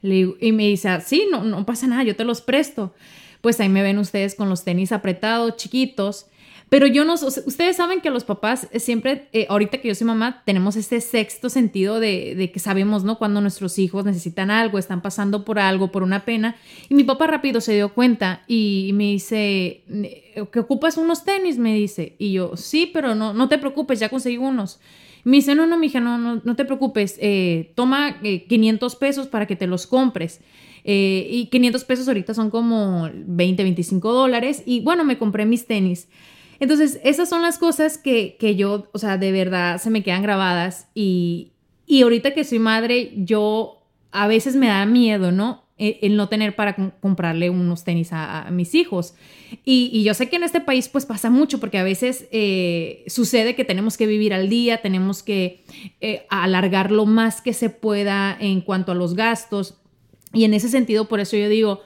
y 0.00 0.52
me 0.52 0.66
dice, 0.66 0.88
ah, 0.88 1.00
sí, 1.00 1.28
no, 1.30 1.44
no 1.44 1.66
pasa 1.66 1.86
nada, 1.86 2.04
yo 2.04 2.16
te 2.16 2.24
los 2.24 2.40
presto. 2.40 2.94
Pues 3.42 3.60
ahí 3.60 3.68
me 3.68 3.82
ven 3.82 3.98
ustedes 3.98 4.34
con 4.34 4.48
los 4.48 4.64
tenis 4.64 4.92
apretados, 4.92 5.56
chiquitos. 5.56 6.30
Pero 6.68 6.88
yo 6.88 7.04
no, 7.04 7.14
ustedes 7.14 7.76
saben 7.76 8.00
que 8.00 8.10
los 8.10 8.24
papás 8.24 8.68
siempre, 8.74 9.28
eh, 9.32 9.46
ahorita 9.48 9.78
que 9.78 9.86
yo 9.86 9.94
soy 9.94 10.08
mamá, 10.08 10.42
tenemos 10.44 10.74
este 10.74 11.00
sexto 11.00 11.48
sentido 11.48 12.00
de, 12.00 12.50
que 12.52 12.58
sabemos, 12.58 13.04
¿no? 13.04 13.18
Cuando 13.18 13.40
nuestros 13.40 13.78
hijos 13.78 14.04
necesitan 14.04 14.50
algo, 14.50 14.76
están 14.78 15.00
pasando 15.00 15.44
por 15.44 15.60
algo, 15.60 15.92
por 15.92 16.02
una 16.02 16.24
pena. 16.24 16.56
Y 16.88 16.94
mi 16.94 17.04
papá 17.04 17.28
rápido 17.28 17.60
se 17.60 17.74
dio 17.74 17.94
cuenta 17.94 18.42
y, 18.48 18.90
me 18.94 19.04
dice, 19.04 19.84
¿que 20.50 20.58
ocupas 20.58 20.96
unos 20.96 21.24
tenis? 21.24 21.56
Me 21.56 21.72
dice. 21.72 22.16
Y 22.18 22.32
yo, 22.32 22.56
sí, 22.56 22.90
pero 22.92 23.14
no, 23.14 23.32
no 23.32 23.48
te 23.48 23.58
preocupes, 23.58 24.00
ya 24.00 24.08
conseguí 24.08 24.38
unos. 24.38 24.80
Me 25.22 25.36
dice, 25.36 25.54
no, 25.54 25.68
no, 25.68 25.78
mija, 25.78 26.00
no, 26.00 26.18
no, 26.18 26.40
no 26.42 26.56
te 26.56 26.64
preocupes, 26.64 27.16
eh, 27.20 27.72
toma 27.76 28.20
500 28.20 28.92
eh, 28.92 28.96
pesos 28.98 29.28
para 29.28 29.46
que 29.46 29.54
te 29.54 29.68
los 29.68 29.86
compres. 29.86 30.40
y 30.82 31.46
500 31.48 31.84
pesos 31.84 32.08
ahorita 32.08 32.34
son 32.34 32.50
como 32.50 33.08
20, 33.14 33.62
25 33.62 34.12
dólares. 34.12 34.64
Y 34.66 34.80
bueno, 34.80 35.04
me 35.04 35.16
compré 35.16 35.46
mis 35.46 35.66
tenis. 35.66 36.08
Entonces, 36.60 37.00
esas 37.04 37.28
son 37.28 37.42
las 37.42 37.58
cosas 37.58 37.98
que, 37.98 38.36
yo, 38.56 38.88
o 38.92 38.98
sea, 38.98 39.18
de 39.18 39.32
verdad 39.32 39.78
se 39.78 39.90
me 39.90 40.02
quedan 40.02 40.22
grabadas 40.22 40.88
y, 40.94 41.52
y 41.86 42.02
ahorita 42.02 42.34
que 42.34 42.44
soy 42.44 42.58
madre, 42.58 43.12
yo 43.16 43.82
a 44.12 44.26
veces 44.26 44.56
me 44.56 44.68
da 44.68 44.86
miedo, 44.86 45.32
¿no? 45.32 45.66
E, 45.78 45.98
el, 46.00 46.16
no 46.16 46.30
tener 46.30 46.56
para 46.56 46.74
comprarle 47.00 47.50
unos 47.50 47.84
tenis 47.84 48.08
a, 48.12 48.48
mis 48.50 48.74
hijos. 48.74 49.14
Y, 49.64 50.02
yo 50.02 50.14
sé 50.14 50.30
que 50.30 50.36
en 50.36 50.42
este 50.42 50.60
país 50.60 50.88
pues 50.88 51.04
pasa 51.04 51.28
mucho 51.28 51.60
porque 51.60 51.76
a 51.76 51.84
veces 51.84 52.26
eh, 52.32 53.04
sucede 53.08 53.54
que 53.54 53.64
tenemos 53.64 53.98
que 53.98 54.06
vivir 54.06 54.32
al 54.32 54.48
día, 54.48 54.80
tenemos 54.80 55.22
que 55.22 55.64
eh, 56.00 56.24
alargar 56.30 56.90
lo 56.90 57.04
más 57.04 57.42
que 57.42 57.52
se 57.52 57.68
pueda 57.68 58.36
en 58.40 58.62
cuanto 58.62 58.92
a 58.92 58.94
los 58.94 59.14
gastos. 59.14 59.78
Y 60.32 60.44
en 60.44 60.54
ese 60.54 60.70
sentido, 60.70 61.08
por 61.08 61.20
eso 61.20 61.36
yo 61.36 61.48
digo, 61.50 61.82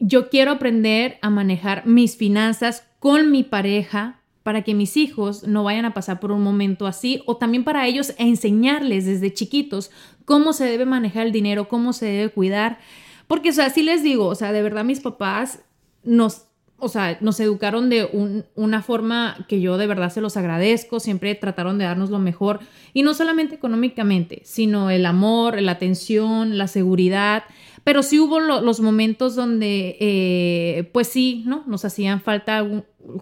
yo 0.00 0.28
quiero 0.28 0.52
aprender 0.52 1.18
a 1.22 1.30
manejar 1.30 1.86
mis 1.86 2.16
finanzas 2.16 2.86
con 3.04 3.30
mi 3.30 3.42
pareja 3.42 4.22
para 4.42 4.62
que 4.62 4.72
mis 4.72 4.96
hijos 4.96 5.46
no 5.46 5.62
vayan 5.62 5.84
a 5.84 5.92
pasar 5.92 6.20
por 6.20 6.32
un 6.32 6.42
momento 6.42 6.86
así 6.86 7.22
o 7.26 7.36
también 7.36 7.62
para 7.62 7.86
ellos 7.86 8.14
enseñarles 8.16 9.04
desde 9.04 9.30
chiquitos 9.30 9.90
cómo 10.24 10.54
se 10.54 10.64
debe 10.64 10.86
manejar 10.86 11.26
el 11.26 11.32
dinero, 11.32 11.68
cómo 11.68 11.92
se 11.92 12.06
debe 12.06 12.30
cuidar. 12.30 12.78
Porque, 13.26 13.50
o 13.50 13.52
sea, 13.52 13.68
sí 13.68 13.82
les 13.82 14.02
digo, 14.02 14.24
o 14.28 14.34
sea, 14.34 14.52
de 14.52 14.62
verdad 14.62 14.84
mis 14.84 15.00
papás 15.00 15.60
nos, 16.02 16.46
o 16.78 16.88
sea, 16.88 17.18
nos 17.20 17.38
educaron 17.40 17.90
de 17.90 18.08
una 18.54 18.80
forma 18.80 19.44
que 19.48 19.60
yo 19.60 19.76
de 19.76 19.86
verdad 19.86 20.08
se 20.08 20.22
los 20.22 20.38
agradezco, 20.38 20.98
siempre 20.98 21.34
trataron 21.34 21.76
de 21.76 21.84
darnos 21.84 22.08
lo 22.08 22.20
mejor, 22.20 22.60
y 22.94 23.02
no 23.02 23.12
solamente 23.12 23.54
económicamente, 23.54 24.40
sino 24.46 24.88
el 24.88 25.04
amor, 25.04 25.60
la 25.60 25.72
atención, 25.72 26.56
la 26.56 26.68
seguridad, 26.68 27.44
pero 27.84 28.02
sí 28.02 28.18
hubo 28.18 28.40
los 28.40 28.80
momentos 28.80 29.36
donde, 29.36 29.98
eh, 30.00 30.90
pues 30.92 31.06
sí, 31.08 31.44
¿no? 31.46 31.64
Nos 31.66 31.84
hacían 31.84 32.22
falta 32.22 32.66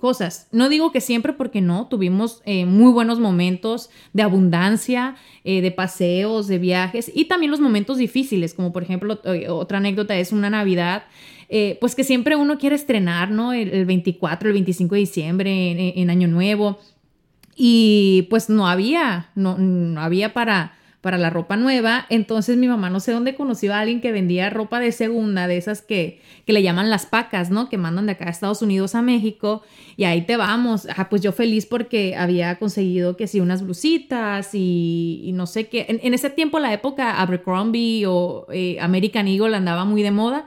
cosas. 0.00 0.47
No 0.52 0.69
digo 0.69 0.92
que 0.92 1.00
siempre, 1.00 1.33
porque 1.33 1.61
no, 1.61 1.88
tuvimos 1.88 2.42
eh, 2.45 2.64
muy 2.64 2.92
buenos 2.92 3.19
momentos 3.19 3.90
de 4.12 4.23
abundancia, 4.23 5.16
eh, 5.42 5.62
de 5.62 5.73
paseos, 5.73 6.47
de 6.47 6.59
viajes, 6.59 7.11
y 7.12 7.25
también 7.25 7.50
los 7.50 7.59
momentos 7.59 7.99
difíciles, 7.99 8.54
como 8.54 8.73
por 8.73 8.85
ejemplo, 8.85 9.21
otra 9.49 9.78
anécdota 9.78 10.16
es 10.16 10.31
una 10.33 10.49
Navidad 10.49 11.04
pues 11.81 11.95
que 11.95 12.02
siempre 12.02 12.35
uno 12.35 12.57
quiere 12.57 12.76
estrenar, 12.76 13.31
¿no? 13.31 13.52
El, 13.52 13.85
24, 13.85 14.49
el 14.49 14.54
25 14.54 14.95
de 14.95 14.99
diciembre, 14.99 16.00
en, 16.00 16.09
Año 16.09 16.26
Nuevo. 16.26 16.78
Y 17.54 18.26
pues 18.31 18.49
no 18.49 18.66
había, 18.66 19.28
no, 19.35 19.59
había 20.00 20.33
para, 20.33 20.73
para 21.03 21.19
la 21.19 21.29
ropa 21.29 21.57
nueva. 21.57 22.07
Entonces 22.09 22.57
mi 22.57 22.69
mamá 22.69 22.89
no 22.89 23.01
sé 23.01 23.13
dónde 23.13 23.35
conoció 23.35 23.75
a 23.75 23.81
alguien 23.81 24.01
que 24.01 24.13
vendía 24.13 24.49
ropa 24.49 24.81
de 24.81 24.93
segunda, 24.93 25.49
de 25.49 25.59
esas 25.59 25.83
que, 25.83 26.23
que 26.47 26.53
le 26.53 26.63
llaman 26.63 26.89
las 26.91 27.07
pacas, 27.07 27.51
¿no? 27.51 27.69
Que 27.69 27.77
mandan 27.77 28.07
de 28.07 28.13
acá 28.13 28.27
a 28.27 28.31
Estados 28.31 28.63
Unidos 28.63 28.95
a 28.95 29.03
México. 29.03 29.63
Y 29.97 30.05
ahí 30.05 30.23
te 30.23 30.37
vamos. 30.37 30.87
Ah, 30.97 31.11
pues 31.11 31.21
yo 31.21 31.33
feliz 31.33 31.67
porque 31.67 32.15
había 32.17 32.57
conseguido 32.59 33.17
que 33.17 33.27
sí, 33.27 33.41
unas 33.41 33.63
blusitas 33.63 34.51
y, 34.55 35.33
no 35.35 35.47
sé 35.47 35.67
qué. 35.67 35.87
En, 36.03 36.15
ese 36.15 36.31
tiempo, 36.31 36.61
la 36.61 36.73
época 36.73 37.21
Abercrombie 37.21 38.07
o 38.07 38.47
eh, 38.53 38.79
American 38.81 39.27
Eagle 39.27 39.57
andaba 39.57 39.85
muy 39.85 40.03
de 40.03 40.13
moda. 40.13 40.47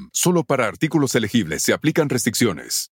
Solo 0.11 0.43
para 0.43 0.67
artículos 0.67 1.15
elegibles 1.15 1.63
se 1.63 1.73
aplican 1.73 2.09
restricciones. 2.09 2.91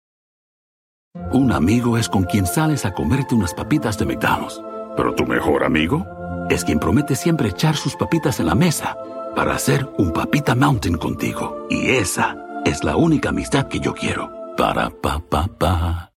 Un 1.33 1.51
amigo 1.51 1.97
es 1.97 2.07
con 2.07 2.23
quien 2.23 2.45
sales 2.45 2.85
a 2.85 2.93
comerte 2.93 3.33
unas 3.33 3.53
papitas 3.53 3.97
de 3.97 4.05
McDonald's. 4.05 4.61
Pero 4.95 5.15
tu 5.15 5.25
mejor 5.25 5.63
amigo 5.63 6.05
es 6.49 6.63
quien 6.63 6.79
promete 6.79 7.15
siempre 7.15 7.49
echar 7.49 7.75
sus 7.75 7.95
papitas 7.95 8.39
en 8.39 8.45
la 8.45 8.55
mesa 8.55 8.97
para 9.35 9.55
hacer 9.55 9.87
un 9.97 10.13
papita 10.13 10.55
mountain 10.55 10.97
contigo. 10.97 11.65
Y 11.69 11.89
esa 11.91 12.37
es 12.65 12.83
la 12.83 12.95
única 12.95 13.29
amistad 13.29 13.67
que 13.67 13.79
yo 13.79 13.93
quiero. 13.93 14.31
Para 14.55 14.89
pa 14.89 15.19
pa 15.19 15.47
pa. 15.47 16.13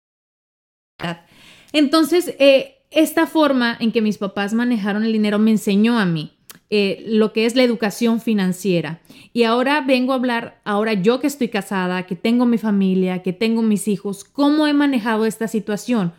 Entonces, 1.73 2.35
eh, 2.39 2.87
esta 2.91 3.27
forma 3.27 3.77
en 3.79 3.93
que 3.93 4.03
mis 4.03 4.19
papás 4.19 4.55
manejaron 4.55 5.05
el 5.05 5.13
dinero 5.13 5.39
me 5.39 5.53
enseñó 5.53 5.99
a 5.99 6.05
mí 6.05 6.40
eh, 6.71 7.03
lo 7.07 7.33
que 7.33 7.47
es 7.47 7.57
la 7.57 7.65
educación 7.65 8.21
financiera. 8.21 9.01
Y 9.33 9.43
ahora 9.43 9.81
vengo 9.81 10.13
a 10.13 10.17
hablar, 10.17 10.61
ahora 10.65 10.93
yo 10.95 11.19
que 11.19 11.27
estoy 11.27 11.49
casada, 11.49 12.07
que 12.07 12.15
tengo 12.15 12.47
mi 12.47 12.59
familia, 12.59 13.23
que 13.23 13.33
tengo 13.33 13.63
mis 13.63 13.89
hijos, 13.89 14.23
cómo 14.23 14.69
he 14.69 14.73
manejado 14.73 15.27
esta 15.27 15.49
situación. 15.49 16.13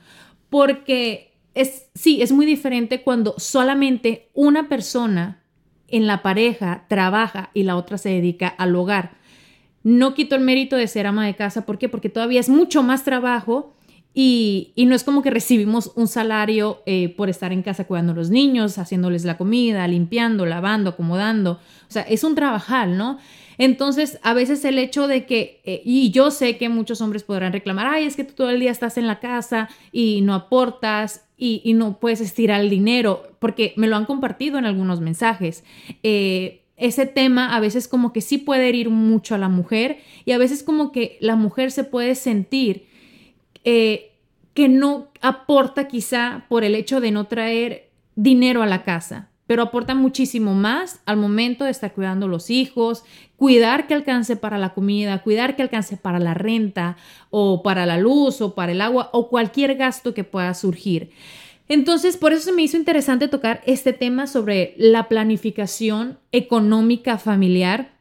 Porque 0.50 1.32
es, 1.54 1.88
sí, 1.96 2.22
es 2.22 2.34
muy 2.34 2.46
diferente 2.46 3.02
cuando 3.02 3.36
solamente 3.38 4.30
una 4.34 4.68
persona 4.68 5.42
en 5.88 6.06
la 6.06 6.22
pareja 6.22 6.86
trabaja 6.90 7.50
y 7.54 7.64
la 7.64 7.78
otra 7.78 7.98
se 7.98 8.10
dedica 8.10 8.48
al 8.48 8.76
hogar. 8.76 9.12
No 9.84 10.14
quito 10.14 10.36
el 10.36 10.42
mérito 10.42 10.76
de 10.76 10.88
ser 10.88 11.08
ama 11.08 11.26
de 11.26 11.36
casa, 11.36 11.66
¿por 11.66 11.78
qué? 11.78 11.90
Porque 11.90 12.10
todavía 12.10 12.40
es 12.40 12.50
mucho 12.50 12.84
más 12.84 13.04
trabajo 13.04 13.74
y, 14.14 14.74
no 14.78 14.96
es 14.96 15.04
como 15.04 15.22
que 15.22 15.30
recibimos 15.30 15.92
un 15.96 16.08
salario 16.08 16.82
eh, 16.86 17.10
por 17.16 17.30
estar 17.30 17.54
en 17.54 17.62
casa 17.62 17.86
cuidando 17.86 18.12
a 18.12 18.16
los 18.16 18.30
niños, 18.30 18.78
haciéndoles 18.78 19.24
la 19.24 19.38
comida, 19.38 19.88
limpiando, 19.88 20.46
lavando, 20.46 20.92
acomodando. 20.92 21.60
O 21.88 21.92
sea, 21.92 22.02
es 22.04 22.24
un 22.24 22.36
trabajar, 22.36 22.90
¿no? 22.90 23.20
Entonces, 23.58 24.20
a 24.24 24.34
veces 24.34 24.66
el 24.66 24.80
hecho 24.80 25.08
de 25.08 25.26
que, 25.26 25.62
eh, 25.64 25.82
y 25.86 26.12
yo 26.12 26.32
sé 26.32 26.58
que 26.58 26.68
muchos 26.68 27.00
hombres 27.00 27.24
podrán 27.24 27.54
reclamar, 27.54 27.88
ay, 27.88 28.06
es 28.06 28.16
que 28.16 28.24
tú 28.24 28.34
todo 28.34 28.50
el 28.50 28.60
día 28.60 28.72
estás 28.72 28.98
en 28.98 29.08
la 29.08 29.20
casa 29.20 29.70
y 29.92 30.22
no 30.22 30.34
aportas 30.34 31.26
y, 31.38 31.74
no 31.74 32.00
puedes 32.00 32.22
estirar 32.22 32.62
el 32.62 32.70
dinero, 32.70 33.24
porque 33.40 33.74
me 33.78 33.88
lo 33.88 33.96
han 33.96 34.06
compartido 34.06 34.58
en 34.60 34.66
algunos 34.66 35.00
mensajes. 35.00 35.64
Eh, 36.04 36.62
ese 36.76 37.06
tema 37.06 37.56
a 37.56 37.60
veces 37.60 37.88
como 37.88 38.12
que 38.12 38.22
sí 38.22 38.38
puede 38.38 38.68
herir 38.68 38.90
mucho 38.90 39.36
a 39.36 39.38
la 39.38 39.50
mujer 39.50 40.00
y 40.26 40.32
a 40.32 40.38
veces 40.38 40.64
como 40.64 40.92
que 40.92 41.18
la 41.22 41.36
mujer 41.36 41.72
se 41.72 41.84
puede 41.84 42.16
sentir 42.16 42.91
eh, 43.64 44.12
que 44.54 44.68
no 44.68 45.08
aporta 45.22 45.88
quizá 45.88 46.46
por 46.50 46.64
el 46.64 46.76
hecho 46.76 47.00
de 47.02 47.12
no 47.12 47.26
traer 47.26 47.90
dinero 48.16 48.62
a 48.62 48.66
la 48.66 48.84
casa, 48.84 49.30
pero 49.48 49.64
aporta 49.64 49.96
muchísimo 49.96 50.54
más 50.54 51.02
al 51.06 51.18
momento 51.18 51.66
de 51.66 51.72
estar 51.72 51.94
cuidando 51.94 52.28
los 52.28 52.50
hijos, 52.50 53.04
cuidar 53.38 53.88
que 53.88 53.94
alcance 53.94 54.36
para 54.36 54.58
la 54.58 54.74
comida, 54.74 55.24
cuidar 55.24 55.56
que 55.56 55.62
alcance 55.62 55.98
para 55.98 56.20
la 56.20 56.34
renta 56.34 56.98
o 57.30 57.64
para 57.64 57.86
la 57.86 57.98
luz 57.98 58.42
o 58.42 58.56
para 58.56 58.72
el 58.72 58.82
agua 58.82 59.10
o 59.14 59.30
cualquier 59.30 59.76
gasto 59.76 60.14
que 60.14 60.24
pueda 60.24 60.54
surgir. 60.54 61.12
Entonces, 61.68 62.18
por 62.18 62.34
eso 62.34 62.44
se 62.44 62.52
me 62.52 62.64
hizo 62.64 62.76
interesante 62.76 63.30
tocar 63.30 63.62
este 63.66 63.94
tema 63.94 64.28
sobre 64.28 64.74
la 64.78 65.08
planificación 65.08 66.20
económica 66.34 67.18
familiar. 67.18 67.94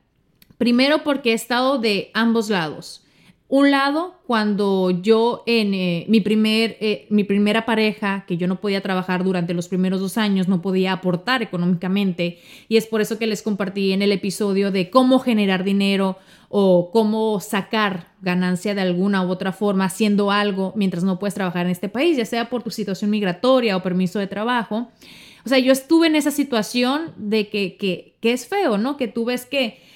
Primero 0.58 1.04
porque 1.04 1.30
he 1.30 1.34
estado 1.34 1.78
de 1.78 2.10
ambos 2.12 2.50
lados. 2.50 3.04
Un 3.52 3.72
lado, 3.72 4.14
cuando 4.28 4.90
yo 4.90 5.42
en 5.44 5.74
eh, 5.74 6.04
mi, 6.08 6.20
primer, 6.20 6.76
eh, 6.80 7.08
mi 7.10 7.24
primera 7.24 7.66
pareja, 7.66 8.24
que 8.28 8.36
yo 8.36 8.46
no 8.46 8.60
podía 8.60 8.80
trabajar 8.80 9.24
durante 9.24 9.54
los 9.54 9.66
primeros 9.66 9.98
dos 9.98 10.18
años, 10.18 10.46
no 10.46 10.62
podía 10.62 10.92
aportar 10.92 11.42
económicamente, 11.42 12.38
y 12.68 12.76
es 12.76 12.86
por 12.86 13.00
eso 13.00 13.18
que 13.18 13.26
les 13.26 13.42
compartí 13.42 13.90
en 13.90 14.02
el 14.02 14.12
episodio 14.12 14.70
de 14.70 14.88
cómo 14.88 15.18
generar 15.18 15.64
dinero 15.64 16.16
o 16.48 16.92
cómo 16.92 17.40
sacar 17.40 18.12
ganancia 18.20 18.76
de 18.76 18.82
alguna 18.82 19.26
u 19.26 19.30
otra 19.30 19.52
forma 19.52 19.86
haciendo 19.86 20.30
algo 20.30 20.72
mientras 20.76 21.02
no 21.02 21.18
puedes 21.18 21.34
trabajar 21.34 21.66
en 21.66 21.72
este 21.72 21.88
país, 21.88 22.16
ya 22.16 22.26
sea 22.26 22.50
por 22.50 22.62
tu 22.62 22.70
situación 22.70 23.10
migratoria 23.10 23.76
o 23.76 23.82
permiso 23.82 24.20
de 24.20 24.28
trabajo. 24.28 24.92
O 25.44 25.48
sea, 25.48 25.58
yo 25.58 25.72
estuve 25.72 26.06
en 26.06 26.14
esa 26.14 26.30
situación 26.30 27.14
de 27.16 27.48
que, 27.48 27.76
que, 27.76 28.14
que 28.20 28.32
es 28.32 28.46
feo, 28.46 28.78
¿no? 28.78 28.96
Que 28.96 29.08
tú 29.08 29.24
ves 29.24 29.44
que 29.44 29.89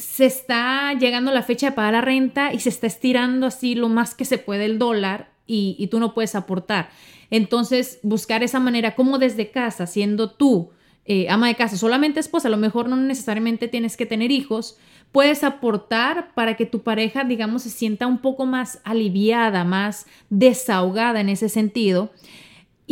se 0.00 0.26
está 0.26 0.92
llegando 0.94 1.32
la 1.32 1.42
fecha 1.42 1.70
de 1.70 1.76
pagar 1.76 1.92
la 1.92 2.00
renta 2.00 2.52
y 2.52 2.60
se 2.60 2.68
está 2.68 2.86
estirando 2.86 3.46
así 3.46 3.74
lo 3.74 3.88
más 3.88 4.14
que 4.14 4.24
se 4.24 4.38
puede 4.38 4.64
el 4.64 4.78
dólar 4.78 5.30
y, 5.46 5.88
tú 5.88 5.98
no 5.98 6.14
puedes 6.14 6.34
aportar. 6.34 6.90
Entonces, 7.30 7.98
buscar 8.02 8.42
esa 8.42 8.60
manera, 8.60 8.94
como 8.94 9.18
desde 9.18 9.50
casa, 9.50 9.86
siendo 9.86 10.30
tú 10.30 10.70
eh, 11.06 11.28
ama 11.28 11.48
de 11.48 11.56
casa, 11.56 11.76
solamente 11.76 12.20
esposa, 12.20 12.46
a 12.46 12.50
lo 12.52 12.56
mejor 12.56 12.88
no 12.88 12.96
necesariamente 12.96 13.66
tienes 13.66 13.96
que 13.96 14.06
tener 14.06 14.30
hijos, 14.30 14.76
puedes 15.10 15.42
aportar 15.42 16.32
para 16.34 16.56
que 16.56 16.66
tu 16.66 16.82
pareja, 16.82 17.24
digamos, 17.24 17.62
se 17.62 17.70
sienta 17.70 18.06
un 18.06 18.18
poco 18.18 18.46
más 18.46 18.80
aliviada, 18.84 19.64
más 19.64 20.06
desahogada 20.28 21.20
en 21.20 21.28
ese 21.28 21.48
sentido. 21.48 22.12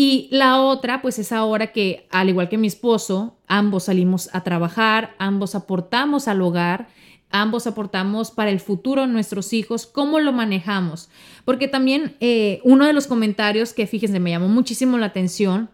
Y 0.01 0.29
la 0.31 0.61
otra, 0.61 1.03
pues 1.03 1.19
es 1.19 1.33
ahora 1.33 1.73
que, 1.73 2.07
al 2.13 2.29
igual 2.29 2.49
que 2.49 2.57
mi 2.57 2.69
esposo, 2.69 3.37
ambos 3.49 3.87
salimos 3.87 4.31
a 4.33 4.45
trabajar, 4.45 5.17
ambos 5.19 5.57
aportamos 5.57 6.29
al 6.29 6.41
hogar 6.41 6.87
ambos 7.31 7.67
aportamos 7.67 8.31
para 8.31 8.51
el 8.51 8.61
futuro 8.61 9.03
de 9.03 9.09
nuestros 9.09 9.53
hijos, 9.53 9.87
cómo 9.87 10.21
lo 10.21 10.33
manejamos. 10.33 11.11
Porque 11.45 11.69
también 11.69 12.17
eh, 12.21 12.61
uno 12.65 12.87
de 12.87 12.93
los 12.93 13.07
comentarios 13.07 13.75
que, 13.75 13.87
fíjense, 13.87 14.21
me 14.21 14.31
llamó 14.31 14.49
muchísimo 14.49 14.99
la 14.99 15.07
atención 15.07 15.69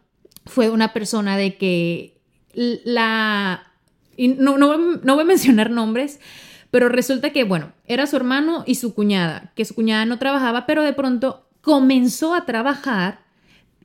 fue 0.46 0.70
una 0.70 0.92
persona 0.92 1.36
de 1.36 1.56
que 1.56 2.18
la... 2.54 3.72
no, 4.16 4.58
no, 4.58 4.76
no 4.78 5.14
voy 5.14 5.22
a 5.22 5.26
mencionar 5.26 5.70
nombres, 5.70 6.18
pero 6.70 6.88
resulta 6.88 7.30
que, 7.30 7.44
bueno, 7.44 7.72
era 7.86 8.06
su 8.06 8.16
hermano 8.16 8.64
y 8.66 8.76
su 8.76 8.94
cuñada, 8.94 9.52
que 9.54 9.64
su 9.64 9.74
cuñada 9.74 10.06
no 10.06 10.18
trabajaba, 10.18 10.66
pero 10.66 10.82
de 10.82 10.92
pronto 10.92 11.46
comenzó 11.60 12.34
a 12.34 12.46
trabajar 12.46 13.23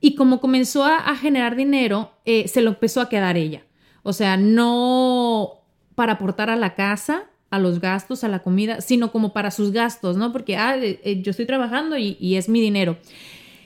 y 0.01 0.15
como 0.15 0.39
comenzó 0.39 0.85
a, 0.85 1.15
generar 1.15 1.55
dinero, 1.55 2.11
eh, 2.25 2.47
se 2.47 2.61
lo 2.61 2.69
empezó 2.71 3.01
a 3.01 3.09
quedar 3.09 3.37
ella. 3.37 3.63
O 4.03 4.13
sea, 4.13 4.37
no 4.37 5.61
para 5.95 6.13
aportar 6.13 6.49
a 6.49 6.55
la 6.55 6.75
casa, 6.75 7.29
a 7.49 7.59
los 7.59 7.81
gastos, 7.81 8.23
a 8.23 8.29
la 8.29 8.39
comida, 8.39 8.79
sino 8.79 9.11
como 9.11 9.33
para 9.33 9.51
sus 9.51 9.71
gastos, 9.71 10.15
¿no? 10.15 10.31
Porque, 10.31 10.55
ah, 10.55 10.77
eh, 10.77 11.01
eh, 11.03 11.21
yo 11.21 11.31
estoy 11.31 11.45
trabajando 11.45 11.97
y, 11.97 12.35
es 12.35 12.47
mi 12.47 12.61
dinero. 12.61 12.97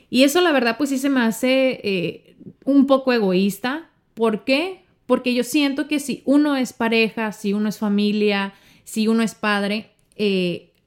Y 0.09 0.23
eso 0.23 0.41
la 0.41 0.51
verdad 0.51 0.77
pues 0.77 0.89
sí 0.89 0.97
se 0.97 1.09
me 1.09 1.21
hace 1.21 2.35
un 2.65 2.87
poco 2.87 3.13
egoísta. 3.13 3.89
¿Por 4.13 4.43
qué? 4.43 4.83
Porque 5.05 5.33
yo 5.33 5.43
siento 5.43 5.87
que 5.87 5.99
si 5.99 6.23
uno 6.25 6.55
es 6.55 6.73
pareja, 6.73 7.31
si 7.31 7.53
uno 7.53 7.69
es 7.69 7.77
familia, 7.77 8.53
si 8.83 9.07
uno 9.07 9.21
es 9.21 9.35
padre, 9.35 9.91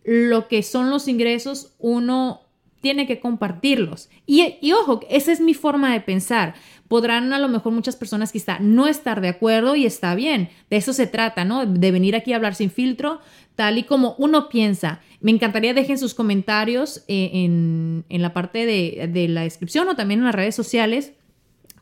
lo 0.04 0.48
que 0.48 0.62
son 0.62 0.90
los 0.90 1.06
ingresos, 1.08 1.74
uno 1.78 2.45
tiene 2.86 3.08
que 3.08 3.18
compartirlos. 3.18 4.10
Y, 4.26 4.70
ojo, 4.70 5.00
esa 5.10 5.32
es 5.32 5.40
mi 5.40 5.54
forma 5.54 5.92
de 5.92 6.00
pensar. 6.00 6.54
Podrán 6.86 7.32
a 7.32 7.40
lo 7.40 7.48
mejor 7.48 7.72
muchas 7.72 7.96
personas 7.96 8.30
quizá 8.30 8.60
no 8.60 8.86
estar 8.86 9.20
de 9.20 9.26
acuerdo 9.26 9.74
y 9.74 9.84
está 9.86 10.14
bien. 10.14 10.50
De 10.70 10.76
eso 10.76 10.92
se 10.92 11.08
trata, 11.08 11.44
¿no? 11.44 11.66
De 11.66 11.90
venir 11.90 12.14
aquí 12.14 12.32
a 12.32 12.36
hablar 12.36 12.54
sin 12.54 12.70
filtro, 12.70 13.18
tal 13.56 13.76
y 13.76 13.82
como 13.82 14.14
uno 14.18 14.48
piensa. 14.48 15.00
Me 15.20 15.32
encantaría 15.32 15.74
dejen 15.74 15.98
sus 15.98 16.14
comentarios 16.14 16.98
eh, 17.08 17.30
en, 17.32 18.04
en, 18.08 18.22
la 18.22 18.32
parte 18.32 18.66
de, 18.66 19.10
de, 19.12 19.26
la 19.26 19.42
descripción 19.42 19.88
o 19.88 19.96
también 19.96 20.20
en 20.20 20.26
las 20.26 20.34
redes 20.36 20.54
sociales. 20.54 21.12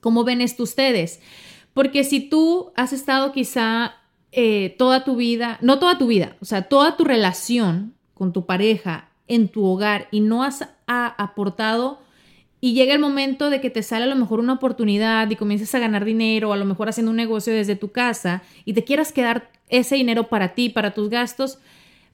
¿Cómo 0.00 0.24
ven 0.24 0.40
esto 0.40 0.62
ustedes? 0.62 1.20
Porque 1.74 2.02
si 2.02 2.30
tú 2.30 2.72
has 2.76 2.94
estado 2.94 3.30
quizá 3.32 3.96
eh, 4.32 4.74
toda 4.78 5.04
tu 5.04 5.16
vida, 5.16 5.58
no 5.60 5.78
toda 5.78 5.98
tu 5.98 6.06
vida, 6.06 6.38
o 6.40 6.46
sea, 6.46 6.62
toda 6.62 6.96
tu 6.96 7.04
relación 7.04 7.92
con 8.14 8.32
tu 8.32 8.46
pareja 8.46 9.10
en 9.28 9.48
tu 9.48 9.64
hogar 9.64 10.08
y 10.10 10.20
no 10.20 10.42
has 10.42 10.68
aportado 10.86 12.00
y 12.64 12.72
llega 12.72 12.94
el 12.94 12.98
momento 12.98 13.50
de 13.50 13.60
que 13.60 13.68
te 13.68 13.82
sale 13.82 14.04
a 14.04 14.08
lo 14.08 14.16
mejor 14.16 14.40
una 14.40 14.54
oportunidad 14.54 15.30
y 15.30 15.36
comiences 15.36 15.74
a 15.74 15.78
ganar 15.78 16.06
dinero 16.06 16.48
o 16.48 16.52
a 16.54 16.56
lo 16.56 16.64
mejor 16.64 16.88
haciendo 16.88 17.10
un 17.10 17.16
negocio 17.18 17.52
desde 17.52 17.76
tu 17.76 17.92
casa 17.92 18.42
y 18.64 18.72
te 18.72 18.84
quieras 18.84 19.12
quedar 19.12 19.50
ese 19.68 19.96
dinero 19.96 20.28
para 20.28 20.54
ti, 20.54 20.70
para 20.70 20.94
tus 20.94 21.10
gastos, 21.10 21.58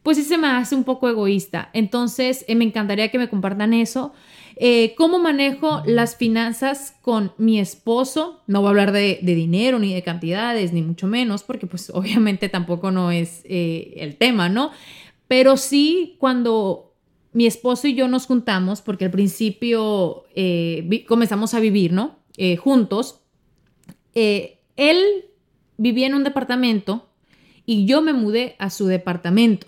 pues 0.02 0.16
sí 0.16 0.24
se 0.24 0.38
me 0.38 0.48
hace 0.48 0.74
un 0.74 0.82
poco 0.82 1.08
egoísta. 1.08 1.70
Entonces, 1.72 2.44
eh, 2.48 2.56
me 2.56 2.64
encantaría 2.64 3.12
que 3.12 3.18
me 3.18 3.28
compartan 3.28 3.74
eso. 3.74 4.12
Eh, 4.56 4.94
¿Cómo 4.96 5.20
manejo 5.20 5.84
las 5.86 6.16
finanzas 6.16 6.96
con 7.00 7.32
mi 7.38 7.60
esposo? 7.60 8.42
No 8.48 8.60
voy 8.60 8.66
a 8.66 8.70
hablar 8.70 8.90
de, 8.90 9.20
dinero 9.22 9.78
ni 9.78 9.94
de 9.94 10.02
cantidades, 10.02 10.72
ni 10.72 10.82
mucho 10.82 11.06
menos, 11.06 11.44
porque 11.44 11.68
pues 11.68 11.90
obviamente 11.94 12.48
tampoco 12.48 12.90
no 12.90 13.12
es 13.12 13.42
eh, 13.44 13.94
el 13.98 14.16
tema, 14.16 14.48
¿no? 14.48 14.72
Pero 15.28 15.56
sí 15.56 16.16
cuando 16.18 16.89
mi 17.32 17.46
esposo 17.46 17.86
y 17.86 17.94
yo 17.94 18.08
nos 18.08 18.26
juntamos 18.26 18.82
porque 18.82 19.04
al 19.04 19.10
principio 19.10 20.24
eh, 20.34 21.04
comenzamos 21.06 21.54
a 21.54 21.60
vivir, 21.60 21.92
¿no? 21.92 22.18
Eh, 22.36 22.56
juntos. 22.56 23.20
Eh, 24.14 24.58
él 24.76 25.26
vivía 25.76 26.06
en 26.06 26.14
un 26.14 26.24
departamento 26.24 27.08
y 27.66 27.86
yo 27.86 28.02
me 28.02 28.12
mudé 28.12 28.56
a 28.58 28.70
su 28.70 28.86
departamento 28.86 29.66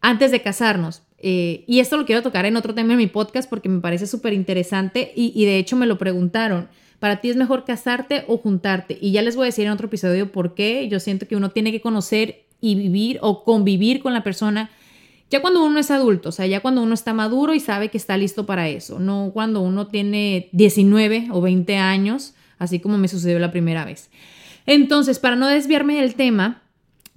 antes 0.00 0.30
de 0.30 0.42
casarnos. 0.42 1.02
y 1.20 1.80
esto 1.80 1.96
lo 1.96 2.06
quiero 2.06 2.22
tocar 2.22 2.46
en 2.46 2.56
otro 2.56 2.74
tema 2.74 2.92
en 2.92 2.98
mi 2.98 3.08
podcast 3.08 3.50
porque 3.50 3.68
me 3.68 3.80
parece 3.80 4.06
súper 4.06 4.32
interesante 4.32 5.12
y, 5.16 5.32
y 5.34 5.46
de 5.46 5.58
hecho 5.58 5.74
me 5.74 5.86
lo 5.86 5.98
preguntaron. 5.98 6.68
¿Para 7.00 7.20
ti 7.20 7.30
es 7.30 7.36
mejor 7.36 7.64
casarte 7.64 8.24
o 8.28 8.38
juntarte? 8.38 8.96
Y 9.00 9.10
ya 9.10 9.22
les 9.22 9.34
voy 9.34 9.44
a 9.44 9.46
decir 9.46 9.66
en 9.66 9.72
otro 9.72 9.86
episodio 9.88 10.30
por 10.30 10.54
qué. 10.54 10.88
Yo 10.88 11.00
siento 11.00 11.26
que 11.26 11.36
uno 11.36 11.50
tiene 11.50 11.72
que 11.72 11.80
conocer 11.80 12.44
y 12.60 12.74
vivir 12.76 13.18
o 13.20 13.44
convivir 13.44 14.00
con 14.00 14.12
la 14.12 14.22
persona 14.22 14.70
ya 15.30 15.40
cuando 15.40 15.64
uno 15.64 15.78
es 15.78 15.90
adulto, 15.90 16.30
o 16.30 16.32
sea, 16.32 16.46
ya 16.46 16.60
cuando 16.60 16.82
uno 16.82 16.94
está 16.94 17.12
maduro 17.12 17.52
y 17.54 17.60
sabe 17.60 17.90
que 17.90 17.98
está 17.98 18.16
listo 18.16 18.46
para 18.46 18.68
eso, 18.68 18.98
no 18.98 19.30
cuando 19.34 19.60
uno 19.60 19.86
tiene 19.86 20.48
19 20.52 21.28
o 21.30 21.40
20 21.40 21.76
años, 21.76 22.34
así 22.58 22.80
como 22.80 22.96
me 22.96 23.08
sucedió 23.08 23.38
la 23.38 23.50
primera 23.50 23.84
vez. 23.84 24.10
Entonces, 24.66 25.18
para 25.18 25.36
no 25.36 25.46
desviarme 25.46 26.00
del 26.00 26.14
tema, 26.14 26.62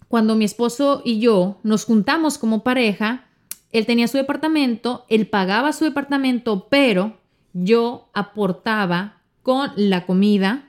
cuando 0.08 0.36
mi 0.36 0.46
esposo 0.46 1.02
y 1.06 1.20
yo 1.20 1.60
nos 1.64 1.86
juntamos 1.86 2.38
como 2.38 2.64
pareja, 2.64 3.26
él 3.72 3.86
tenía 3.86 4.10
su 4.10 4.18
departamento, 4.18 5.06
él 5.08 5.28
pagaba 5.28 5.72
su 5.72 5.86
departamento, 5.86 6.68
pero 6.70 7.18
yo 7.54 8.10
aportaba 8.14 9.22
con 9.44 9.72
la 9.76 10.06
comida. 10.06 10.66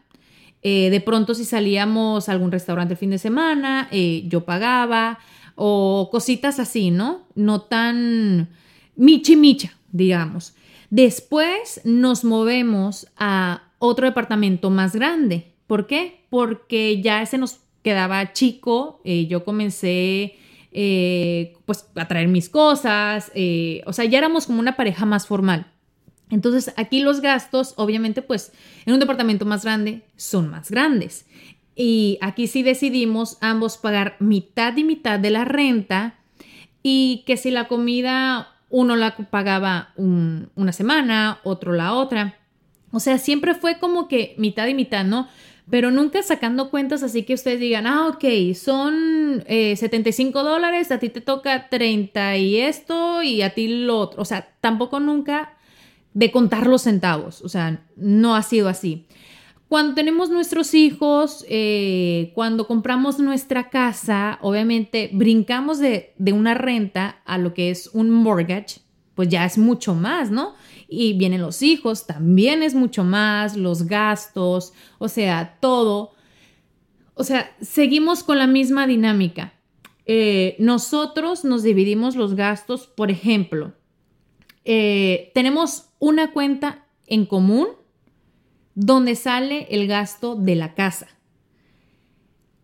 Eh, 0.62 0.90
de 0.90 1.00
pronto 1.00 1.34
si 1.34 1.44
salíamos 1.44 2.28
a 2.28 2.32
algún 2.32 2.52
restaurante 2.52 2.94
el 2.94 2.99
fin 2.99 3.11
de 3.11 3.18
semana, 3.18 3.88
eh, 3.90 4.25
yo 4.28 4.44
pagaba 4.44 5.18
o 5.54 6.09
cositas 6.11 6.59
así, 6.59 6.90
¿no? 6.90 7.26
No 7.35 7.62
tan 7.62 8.50
michi 8.97 9.37
micha, 9.37 9.76
digamos. 9.90 10.54
Después 10.90 11.80
nos 11.85 12.25
movemos 12.25 13.06
a 13.16 13.62
otro 13.78 14.06
departamento 14.06 14.71
más 14.71 14.94
grande. 14.94 15.54
¿Por 15.66 15.87
qué? 15.87 16.26
Porque 16.28 17.00
ya 17.00 17.23
ese 17.23 17.38
nos 17.38 17.61
quedaba 17.82 18.32
chico. 18.32 19.00
Eh, 19.04 19.26
yo 19.26 19.44
comencé 19.44 20.37
eh, 20.71 21.54
pues 21.66 21.87
a 21.94 22.09
traer 22.09 22.28
mis 22.28 22.49
cosas. 22.49 23.32
Eh, 23.35 23.82
o 23.87 23.92
sea, 23.92 24.04
ya 24.04 24.18
éramos 24.18 24.47
como 24.47 24.61
una 24.61 24.76
pareja 24.76 25.06
más 25.06 25.26
formal. 25.26 25.73
Entonces 26.30 26.72
aquí 26.76 27.00
los 27.00 27.20
gastos, 27.20 27.74
obviamente, 27.76 28.22
pues 28.22 28.53
en 28.87 28.94
un 28.94 29.00
departamento 29.00 29.44
más 29.44 29.64
grande 29.64 30.03
son 30.16 30.48
más 30.48 30.70
grandes. 30.70 31.26
Y 31.74 32.18
aquí 32.20 32.46
sí 32.46 32.62
decidimos 32.62 33.38
ambos 33.40 33.78
pagar 33.78 34.16
mitad 34.18 34.76
y 34.76 34.85
mitad 34.85 35.18
de 35.18 35.30
la 35.30 35.44
renta 35.44 36.18
y 36.82 37.22
que 37.26 37.37
si 37.37 37.50
la 37.50 37.68
comida 37.68 38.48
uno 38.68 38.96
la 38.96 39.16
pagaba 39.16 39.92
una 39.96 40.72
semana, 40.72 41.40
otro 41.44 41.72
la 41.72 41.94
otra. 41.94 42.38
O 42.90 43.00
sea, 43.00 43.18
siempre 43.18 43.54
fue 43.54 43.78
como 43.78 44.08
que 44.08 44.35
mitad 44.38 44.66
y 44.66 44.74
mitad, 44.74 45.04
¿no? 45.04 45.28
Pero 45.70 45.90
nunca 45.90 46.22
sacando 46.22 46.70
cuentas 46.70 47.02
así 47.02 47.22
que 47.22 47.35
ustedes 47.35 47.61
digan, 47.61 47.87
ah, 47.87 48.08
ok, 48.08 48.54
son 48.54 49.44
75 49.46 50.40
eh, 50.40 50.42
dólares, 50.42 50.90
a 50.90 50.98
ti 50.98 51.08
te 51.08 51.20
toca 51.20 51.68
30 51.68 52.37
y 52.38 52.58
esto 52.58 53.22
y 53.22 53.42
a 53.42 53.54
ti 53.54 53.68
lo 53.68 53.98
otro. 53.98 54.22
O 54.22 54.24
sea, 54.24 54.48
tampoco 54.61 55.00
nunca 55.00 55.54
de 56.14 56.30
contar 56.30 56.66
los 56.66 56.82
centavos. 56.82 57.42
O 57.42 57.48
sea, 57.48 57.85
no 57.96 58.35
ha 58.35 58.42
sido 58.42 58.68
así. 58.68 59.06
Cuando 59.72 59.94
tenemos 59.94 60.28
nuestros 60.28 60.74
hijos, 60.74 61.46
eh, 61.48 62.32
cuando 62.35 62.66
compramos 62.66 63.18
nuestra 63.18 63.70
casa, 63.70 64.38
obviamente 64.42 65.08
brincamos 65.14 65.78
de, 65.78 66.12
una 66.30 66.52
renta 66.52 67.22
a 67.24 67.38
lo 67.38 67.54
que 67.54 67.70
es 67.70 67.87
un 67.94 68.11
mortgage, 68.11 68.82
pues 69.14 69.30
ya 69.30 69.46
es 69.46 69.56
mucho 69.56 69.94
más, 69.94 70.30
¿no? 70.30 70.52
Y 70.88 71.14
vienen 71.14 71.40
los 71.40 71.62
hijos, 71.62 72.06
también 72.06 72.62
es 72.62 72.74
mucho 72.74 73.02
más, 73.02 73.56
los 73.56 73.87
gastos, 73.87 74.74
o 74.98 75.08
sea, 75.08 75.56
todo. 75.58 76.12
O 77.14 77.24
sea, 77.24 77.56
seguimos 77.62 78.24
con 78.24 78.38
la 78.38 78.46
misma 78.46 78.87
dinámica. 78.87 79.54
Eh, 80.04 80.54
nosotros 80.58 81.46
nos 81.46 81.62
dividimos 81.62 82.14
los 82.14 82.35
gastos, 82.35 82.88
por 82.88 83.11
ejemplo, 83.11 83.72
eh, 84.66 85.30
tenemos 85.32 85.87
una 85.98 86.30
cuenta 86.35 86.85
en 87.06 87.24
común 87.24 87.68
donde 88.74 89.14
sale 89.16 89.66
el 89.70 89.87
gasto 89.87 90.35
de 90.35 90.56
la 90.56 90.74
casa. 90.74 91.08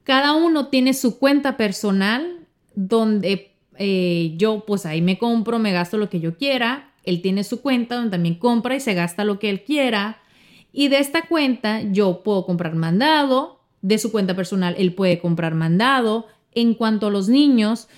Cada 0.05 0.33
uno 0.33 0.69
tiene 0.69 0.95
su 0.95 1.19
cuenta 1.19 1.57
personal 1.57 2.47
donde 2.75 3.53
eh, 3.77 4.35
yo 4.37 4.65
pues 4.67 4.87
ahí 4.87 5.03
me 5.03 5.19
compro, 5.19 5.59
me 5.59 5.73
gasto 5.73 5.99
lo 5.99 6.09
que 6.09 6.21
yo 6.21 6.37
quiera. 6.37 6.93
Él 7.05 7.23
tiene 7.23 7.45
su 7.45 7.61
cuenta 7.61 7.97
donde 7.97 8.11
también 8.11 8.37
compra 8.37 8.75
y 8.75 8.81
se 8.81 8.95
gasta 8.95 9.25
lo 9.25 9.39
que 9.39 9.51
él 9.51 9.65
quiera. 9.65 10.21
Y 10.73 10.89
de 10.89 10.99
esta 10.99 11.27
cuenta 11.27 11.83
yo 11.83 12.23
puedo 12.23 12.47
comprar 12.47 12.75
mandado, 12.75 13.61
de 13.83 13.99
su 13.99 14.11
cuenta 14.11 14.35
personal 14.35 14.75
él 14.79 14.95
puede 14.95 15.19
comprar 15.19 15.55
mandado. 15.55 16.27
En 16.53 16.75
cuanto 16.75 17.09
a 17.09 17.11
los 17.11 17.29
niños, 17.29 17.89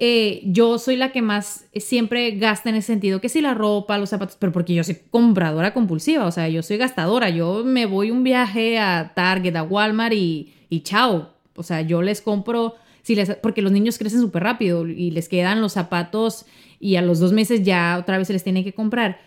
eh, 0.00 0.42
yo 0.44 0.78
soy 0.78 0.94
la 0.94 1.10
que 1.10 1.22
más 1.22 1.66
siempre 1.74 2.30
gasta 2.30 2.70
en 2.70 2.76
ese 2.76 2.86
sentido, 2.86 3.20
que 3.20 3.28
si 3.28 3.40
la 3.40 3.52
ropa, 3.54 3.98
los 3.98 4.10
zapatos, 4.10 4.36
pero 4.38 4.52
porque 4.52 4.72
yo 4.72 4.84
soy 4.84 4.96
compradora 5.10 5.74
compulsiva, 5.74 6.24
o 6.24 6.30
sea, 6.30 6.48
yo 6.48 6.62
soy 6.62 6.76
gastadora, 6.76 7.30
yo 7.30 7.64
me 7.64 7.84
voy 7.84 8.12
un 8.12 8.22
viaje 8.22 8.78
a 8.78 9.12
Target, 9.16 9.56
a 9.56 9.64
Walmart 9.64 10.14
y, 10.14 10.54
y 10.70 10.82
chao, 10.82 11.34
o 11.56 11.64
sea, 11.64 11.80
yo 11.80 12.00
les 12.00 12.22
compro, 12.22 12.76
si 13.02 13.16
les, 13.16 13.34
porque 13.36 13.60
los 13.60 13.72
niños 13.72 13.98
crecen 13.98 14.20
súper 14.20 14.44
rápido 14.44 14.86
y 14.86 15.10
les 15.10 15.28
quedan 15.28 15.60
los 15.60 15.72
zapatos 15.72 16.46
y 16.78 16.94
a 16.94 17.02
los 17.02 17.18
dos 17.18 17.32
meses 17.32 17.64
ya 17.64 17.98
otra 17.98 18.18
vez 18.18 18.28
se 18.28 18.32
les 18.32 18.44
tiene 18.44 18.62
que 18.62 18.74
comprar, 18.74 19.18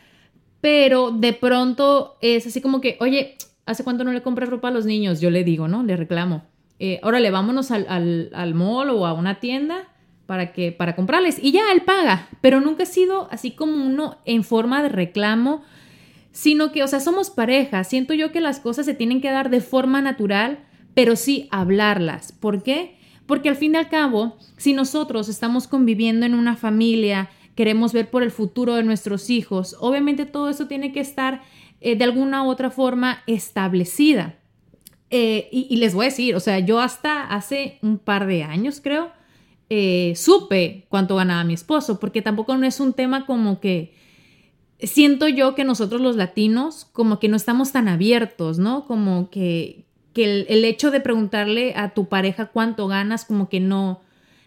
pero 0.62 1.12
de 1.12 1.34
pronto 1.34 2.16
es 2.22 2.48
así 2.48 2.62
como 2.62 2.80
que, 2.80 2.96
oye, 3.02 3.36
¿hace 3.66 3.84
cuánto 3.84 4.06
no 4.06 4.14
le 4.14 4.22
compras 4.22 4.48
ropa 4.48 4.70
a 4.70 4.72
los 4.72 4.86
niños? 4.86 5.20
Yo 5.20 5.32
le 5.32 5.44
digo, 5.44 5.68
¿no? 5.68 5.84
Le 5.84 5.98
reclamo. 5.98 6.44
Eh, 6.80 7.02
órale, 7.04 7.30
vámonos 7.30 7.72
al, 7.72 7.86
al, 7.90 8.32
al 8.34 8.54
mall 8.56 8.90
o 8.92 9.06
a 9.06 9.14
una 9.14 9.40
tienda 9.42 9.90
para 10.32 10.54
que 10.54 10.72
para 10.72 10.96
comprarles 10.96 11.39
y 11.44 11.52
ya 11.52 11.74
él 11.74 11.82
paga, 11.82 12.30
pero 12.39 12.62
nunca 12.62 12.84
ha 12.84 12.86
sido 12.86 13.28
así 13.32 13.52
como 13.52 13.86
uno 13.86 14.20
en 14.24 14.46
forma 14.46 14.82
de 14.82 14.88
reclamo, 14.88 15.62
sino 16.32 16.72
que, 16.72 16.84
o 16.84 16.88
sea, 16.88 17.02
somos 17.02 17.30
pareja, 17.30 17.84
siento 17.84 18.13
yo 18.13 18.32
que 18.32 18.39
las 18.39 18.62
cosas 18.62 18.86
se 18.86 18.94
tienen 18.94 19.20
que 19.20 19.30
dar 19.30 19.50
de 19.50 19.60
forma 19.60 20.02
natural, 20.02 20.60
pero 20.94 21.17
sí 21.17 21.50
hablarlas. 21.52 22.32
¿Por 22.32 22.63
qué? 22.63 22.96
Porque 23.26 23.50
al 23.50 23.58
fin 23.58 23.74
y 23.74 23.78
al 23.80 23.89
cabo, 23.89 24.38
si 24.56 24.72
nosotros 24.72 25.28
estamos 25.28 25.67
conviviendo 25.67 26.26
en 26.26 26.34
una 26.34 26.56
familia, 26.56 27.30
queremos 27.54 27.91
ver 27.91 28.10
por 28.10 28.24
el 28.24 28.32
futuro 28.32 28.76
de 28.76 28.84
nuestros 28.84 29.30
hijos, 29.30 29.76
obviamente 29.82 30.26
todo 30.26 30.48
eso 30.48 30.67
tiene 30.67 30.94
que 30.94 31.02
estar 31.02 31.41
eh, 31.82 31.98
de 31.98 32.06
alguna 32.06 32.46
u 32.46 32.48
otra 32.48 32.72
forma 32.72 33.22
establecida. 33.28 34.39
Eh, 35.10 35.50
y, 35.52 35.67
y 35.70 35.76
les 35.76 35.94
voy 35.94 36.06
a 36.06 36.08
decir, 36.08 36.38
o 36.38 36.39
sea, 36.39 36.60
yo 36.60 36.80
hasta 36.80 37.24
hace 37.24 37.80
un 37.82 37.98
par 37.98 38.28
de 38.28 38.44
años, 38.44 38.80
creo, 38.80 39.12
eh, 39.74 40.18
supe 40.18 40.84
cuánto 40.90 41.16
ganaba 41.16 41.46
mi 41.46 41.54
esposo, 41.54 41.98
porque 41.98 42.22
tampoco 42.22 42.58
no 42.58 42.68
es 42.68 42.82
un 42.82 42.92
tema 42.92 43.26
como 43.26 43.62
que 43.62 43.94
siento 44.82 45.30
yo 45.30 45.56
que 45.56 45.64
nosotros 45.64 46.02
los 46.02 46.18
latinos 46.18 46.90
como 46.92 47.20
que 47.20 47.30
no 47.30 47.38
estamos 47.38 47.72
tan 47.72 47.88
abiertos, 47.88 48.60
¿no? 48.60 48.86
Como 48.86 49.30
que, 49.30 49.86
que 50.12 50.42
el, 50.50 50.66
hecho 50.66 50.92
de 50.92 51.00
preguntarle 51.00 51.74
a 51.78 51.94
tu 51.94 52.10
pareja 52.10 52.48
cuánto 52.48 52.90
ganas 52.90 53.24
como 53.24 53.48
que 53.48 53.62
no, 53.62 54.02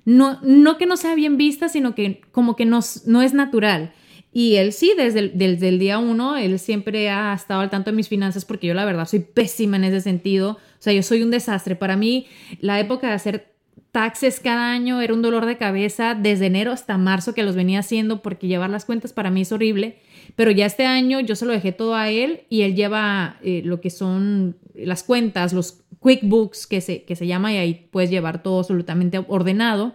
no, 0.05 0.41
no 0.43 0.77
que 0.77 0.85
no 0.85 0.99
sea 0.99 1.15
bien 1.15 1.39
vista, 1.39 1.71
sino 1.71 1.95
que 1.95 2.21
como 2.31 2.55
que 2.55 2.67
no, 2.67 2.81
no 3.07 3.23
es 3.23 3.33
natural. 3.33 3.95
Y 4.31 4.57
él 4.57 4.75
sí, 4.75 4.93
desde 4.95 5.21
el, 5.21 5.39
desde 5.39 5.69
el 5.71 5.79
día 5.79 6.01
uno, 6.01 6.37
él 6.37 6.59
siempre 6.59 7.09
ha 7.09 7.33
estado 7.33 7.63
al 7.63 7.71
tanto 7.71 7.91
de 7.91 7.97
mis 7.97 8.11
finanzas 8.11 8.45
porque 8.45 8.67
yo 8.67 8.75
la 8.75 8.85
verdad 8.85 9.09
soy 9.09 9.21
pésima 9.21 9.79
en 9.79 9.85
ese 9.85 10.03
sentido. 10.03 10.51
O 10.51 10.81
sea, 10.81 10.93
yo 10.93 11.03
soy 11.03 11.23
un 11.23 11.31
desastre. 11.31 11.77
Para 11.77 11.97
mí, 11.97 12.27
la 12.61 12.79
época 12.79 13.07
de 13.07 13.15
hacer 13.15 13.54
taxes 13.95 14.41
cada 14.41 14.73
año 14.73 15.01
era 15.01 15.15
un 15.15 15.23
dolor 15.23 15.47
de 15.47 15.57
cabeza 15.57 16.17
desde 16.17 16.47
enero 16.47 16.73
hasta 16.73 16.99
marzo 16.99 17.33
que 17.33 17.45
los 17.45 17.55
venía 17.55 17.79
haciendo 17.79 18.23
porque 18.23 18.49
llevar 18.49 18.69
las 18.69 18.85
cuentas 18.85 19.13
para 19.13 19.31
mí 19.31 19.43
es 19.43 19.53
horrible. 19.53 20.01
Pero 20.35 20.51
ya 20.51 20.67
este 20.67 20.85
año 20.85 21.21
yo 21.21 21.37
se 21.37 21.47
lo 21.47 21.53
dejé 21.53 21.71
todo 21.71 21.95
a 21.95 22.11
él 22.11 22.41
y 22.51 22.63
él 22.63 22.75
lleva 22.75 23.37
eh, 23.45 23.63
lo 23.65 23.81
que 23.81 23.91
son 23.91 24.57
las 24.75 25.05
cuentas, 25.05 25.53
los 25.53 25.85
QuickBooks 26.01 26.67
que 26.67 26.81
se, 26.81 27.05
que 27.05 27.15
se 27.15 27.29
llama 27.29 27.53
y 27.53 27.59
ahí 27.59 27.89
puedes 27.93 28.11
llevar 28.11 28.43
todo 28.43 28.59
absolutamente 28.59 29.25
ordenado. 29.29 29.95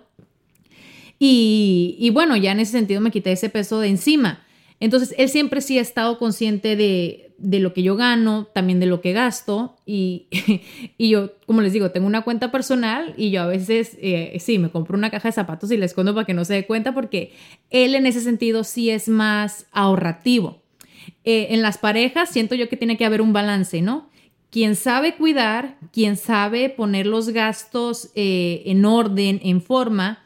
Y, 1.19 2.09
bueno, 2.13 2.37
ya 2.37 2.53
en 2.53 2.61
ese 2.61 2.71
sentido 2.71 3.01
me 3.01 3.11
quité 3.11 3.33
ese 3.33 3.49
peso 3.49 3.81
de 3.81 3.89
encima. 3.89 4.45
Entonces, 4.79 5.13
él 5.17 5.29
siempre 5.29 5.61
sí 5.61 5.77
ha 5.77 5.81
estado 5.81 6.17
consciente 6.17 6.75
de, 6.75 7.29
de 7.39 7.59
lo 7.59 7.73
que 7.73 7.83
yo 7.83 7.95
gano, 7.95 8.47
también 8.53 8.79
de 8.79 8.85
lo 8.85 9.01
que 9.01 9.13
gasto. 9.13 9.77
Y, 9.85 10.27
y, 10.97 11.09
yo, 11.09 11.33
como 11.45 11.61
les 11.61 11.73
digo, 11.73 11.91
tengo 11.91 12.07
una 12.07 12.21
cuenta 12.21 12.51
personal 12.51 13.13
y 13.17 13.31
yo 13.31 13.41
a 13.41 13.47
veces, 13.47 13.97
eh, 14.01 14.37
sí, 14.39 14.59
me 14.59 14.69
compro 14.69 14.97
una 14.97 15.09
caja 15.09 15.29
de 15.29 15.33
zapatos 15.33 15.71
y 15.71 15.77
la 15.77 15.85
escondo 15.85 16.13
para 16.13 16.25
que 16.25 16.33
no 16.33 16.45
se 16.45 16.53
dé 16.53 16.65
cuenta 16.65 16.93
porque 16.93 17.33
él 17.69 17.95
en 17.95 18.05
ese 18.05 18.21
sentido 18.21 18.63
sí 18.63 18.89
es 18.89 19.09
más 19.09 19.65
ahorrativo. 19.71 20.61
Eh, 21.23 21.47
en 21.51 21.61
las 21.61 21.77
parejas 21.77 22.29
siento 22.29 22.55
yo 22.55 22.69
que 22.69 22.77
tiene 22.77 22.97
que 22.97 23.05
haber 23.05 23.21
un 23.21 23.33
balance, 23.33 23.81
¿no? 23.81 24.09
Quien 24.51 24.75
sabe 24.75 25.15
cuidar, 25.15 25.77
quien 25.91 26.17
sabe 26.17 26.69
poner 26.69 27.05
los 27.05 27.29
gastos 27.29 28.09
eh, 28.15 28.63
en 28.65 28.83
orden, 28.83 29.39
en 29.43 29.61
forma, 29.61 30.23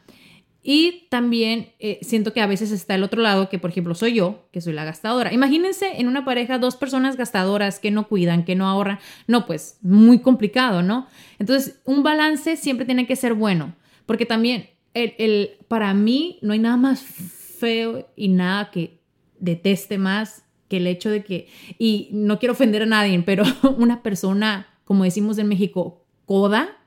y 0.66 1.06
también 1.10 1.74
eh, 1.78 1.98
siento 2.00 2.32
que 2.32 2.40
a 2.40 2.46
veces 2.46 2.70
está 2.70 2.94
el 2.94 3.02
otro 3.02 3.20
lado, 3.20 3.50
que 3.50 3.58
por 3.58 3.68
ejemplo 3.68 3.94
soy 3.94 4.14
yo, 4.14 4.48
que 4.50 4.62
soy 4.62 4.72
la 4.72 4.86
gastadora. 4.86 5.30
Imagínense 5.30 6.00
en 6.00 6.08
una 6.08 6.24
pareja 6.24 6.58
dos 6.58 6.74
personas 6.74 7.18
gastadoras 7.18 7.78
que 7.78 7.90
no 7.90 8.08
cuidan, 8.08 8.46
que 8.46 8.54
no 8.54 8.66
ahorran. 8.66 8.98
No, 9.26 9.44
pues 9.44 9.78
muy 9.82 10.20
complicado, 10.20 10.82
¿no? 10.82 11.06
Entonces, 11.38 11.80
un 11.84 12.02
balance 12.02 12.56
siempre 12.56 12.86
tiene 12.86 13.06
que 13.06 13.14
ser 13.14 13.34
bueno, 13.34 13.74
porque 14.06 14.24
también 14.24 14.70
el, 14.94 15.12
el, 15.18 15.50
para 15.68 15.92
mí 15.92 16.38
no 16.40 16.54
hay 16.54 16.60
nada 16.60 16.78
más 16.78 17.02
feo 17.02 18.08
y 18.16 18.28
nada 18.28 18.70
que 18.70 19.00
deteste 19.38 19.98
más 19.98 20.44
que 20.68 20.78
el 20.78 20.86
hecho 20.86 21.10
de 21.10 21.22
que, 21.22 21.48
y 21.78 22.08
no 22.10 22.38
quiero 22.38 22.54
ofender 22.54 22.80
a 22.80 22.86
nadie, 22.86 23.22
pero 23.26 23.44
una 23.76 24.02
persona, 24.02 24.66
como 24.86 25.04
decimos 25.04 25.36
en 25.36 25.48
México, 25.48 26.06
coda 26.24 26.78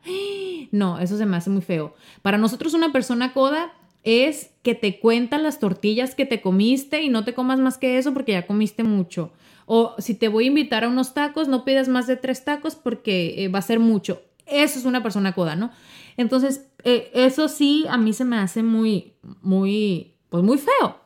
no, 0.72 1.00
eso 1.00 1.18
se 1.18 1.26
me 1.26 1.38
hace 1.38 1.50
muy 1.50 1.62
feo. 1.62 1.96
Para 2.22 2.38
nosotros 2.38 2.74
una 2.74 2.92
persona 2.92 3.34
coda 3.34 3.74
es 4.04 4.52
que 4.64 4.76
te 4.76 5.00
cuentan 5.00 5.44
las 5.44 5.60
tortillas 5.60 6.16
que 6.16 6.26
te 6.26 6.42
comiste 6.42 7.02
y 7.02 7.10
no 7.10 7.26
te 7.26 7.34
comas 7.34 7.60
más 7.60 7.78
que 7.78 7.98
eso 7.98 8.14
porque 8.14 8.34
ya 8.34 8.48
comiste 8.48 8.84
mucho. 8.84 9.32
O 9.66 9.96
si 9.98 10.16
te 10.16 10.30
voy 10.30 10.46
a 10.46 10.48
invitar 10.48 10.86
a 10.86 10.88
unos 10.88 11.14
tacos, 11.14 11.50
no 11.50 11.66
pidas 11.66 11.90
más 11.90 12.08
de 12.08 12.16
tres 12.16 12.46
tacos 12.46 12.76
porque 12.76 13.44
eh, 13.44 13.50
va 13.50 13.60
a 13.60 13.64
ser 13.64 13.80
mucho. 13.80 14.22
Eso 14.46 14.80
es 14.80 14.86
una 14.86 15.04
persona 15.04 15.34
coda, 15.34 15.58
¿no? 15.58 15.72
Entonces, 16.16 16.68
eh, 16.86 17.12
eso 17.14 17.50
sí, 17.50 17.86
a 17.90 17.98
mí 17.98 18.14
se 18.14 18.24
me 18.24 18.38
hace 18.38 18.64
muy, 18.64 19.14
muy, 19.42 20.14
pues 20.30 20.42
muy 20.42 20.58
feo. 20.58 21.02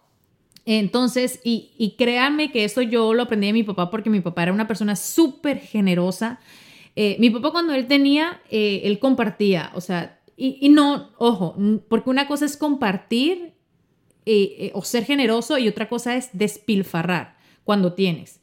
Entonces, 0.65 1.39
y, 1.43 1.71
y 1.77 1.95
créanme 1.95 2.51
que 2.51 2.63
eso 2.63 2.83
yo 2.83 3.15
lo 3.15 3.23
aprendí 3.23 3.47
de 3.47 3.53
mi 3.53 3.63
papá 3.63 3.89
porque 3.89 4.11
mi 4.11 4.21
papá 4.21 4.43
era 4.43 4.53
una 4.53 4.67
persona 4.67 4.95
súper 4.95 5.57
generosa. 5.57 6.39
Eh, 6.95 7.15
mi 7.19 7.29
papá 7.29 7.51
cuando 7.51 7.73
él 7.73 7.87
tenía, 7.87 8.41
eh, 8.49 8.81
él 8.83 8.99
compartía, 8.99 9.71
o 9.75 9.81
sea, 9.81 10.19
y, 10.35 10.69
no, 10.69 11.11
ojo, 11.19 11.55
porque 11.87 12.09
una 12.09 12.27
cosa 12.27 12.45
es 12.45 12.57
compartir 12.57 13.53
eh, 14.25 14.71
o 14.73 14.83
ser 14.83 15.05
generoso 15.05 15.59
y 15.59 15.67
otra 15.67 15.87
cosa 15.87 16.15
es 16.15 16.29
despilfarrar 16.33 17.37
cuando 17.63 17.93
tienes. 17.93 18.41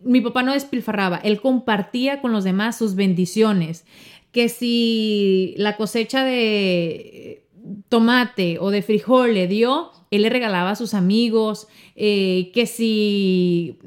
mi 0.00 0.20
papá 0.22 0.42
no 0.42 0.54
despilfarraba, 0.54 1.18
él 1.18 1.42
compartía 1.42 2.22
con 2.22 2.32
los 2.32 2.44
demás 2.44 2.78
sus 2.78 2.94
bendiciones, 2.94 3.84
que 4.32 4.48
si 4.48 5.54
la 5.58 5.76
cosecha 5.76 6.24
de 6.24 7.45
tomate 7.88 8.58
o 8.58 8.70
de 8.70 8.82
frijol 8.82 9.34
le 9.34 9.46
dio, 9.46 9.92
él 10.10 10.22
le 10.22 10.30
regalaba 10.30 10.70
a 10.70 10.76
sus 10.76 10.94
amigos, 10.94 11.68
eh, 11.94 12.50
que 12.52 12.66
si, 12.66 13.78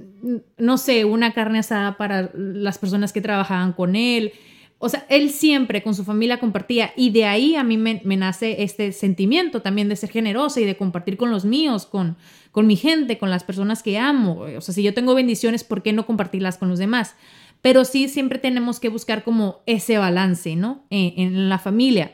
no 0.57 0.77
sé, 0.77 1.05
una 1.05 1.33
carne 1.33 1.59
asada 1.59 1.97
para 1.97 2.31
las 2.33 2.77
personas 2.77 3.13
que 3.13 3.21
trabajaban 3.21 3.73
con 3.73 3.95
él. 3.95 4.33
O 4.81 4.87
sea, 4.87 5.05
él 5.09 5.29
siempre 5.29 5.83
con 5.83 5.93
su 5.93 6.05
familia 6.05 6.39
compartía 6.39 6.93
y 6.95 7.09
de 7.09 7.25
ahí 7.25 7.55
a 7.55 7.63
mí 7.63 7.77
me, 7.77 8.01
nace 8.15 8.63
este 8.63 8.93
sentimiento 8.93 9.61
también 9.61 9.89
de 9.89 9.97
ser 9.97 10.09
generosa 10.09 10.61
y 10.61 10.65
de 10.65 10.77
compartir 10.77 11.17
con 11.17 11.31
los 11.31 11.43
míos, 11.43 11.85
con, 11.85 12.15
con 12.51 12.65
mi 12.65 12.77
gente, 12.77 13.17
con 13.17 13.29
las 13.29 13.43
personas 13.43 13.83
que 13.83 13.97
amo. 13.97 14.45
O 14.57 14.61
sea, 14.61 14.73
si 14.73 14.81
yo 14.81 14.93
tengo 14.93 15.15
bendiciones, 15.15 15.65
¿por 15.65 15.83
qué 15.83 15.91
no 15.91 16.05
compartirlas 16.05 16.57
con 16.57 16.69
los 16.69 16.79
demás? 16.79 17.15
Pero 17.61 17.83
sí 17.83 18.07
siempre 18.07 18.39
tenemos 18.39 18.79
que 18.79 18.87
buscar 18.87 19.25
como 19.25 19.59
ese 19.65 19.97
balance, 19.97 20.55
¿no? 20.55 20.85
en 20.89 21.49
la 21.49 21.59
familia 21.59 22.13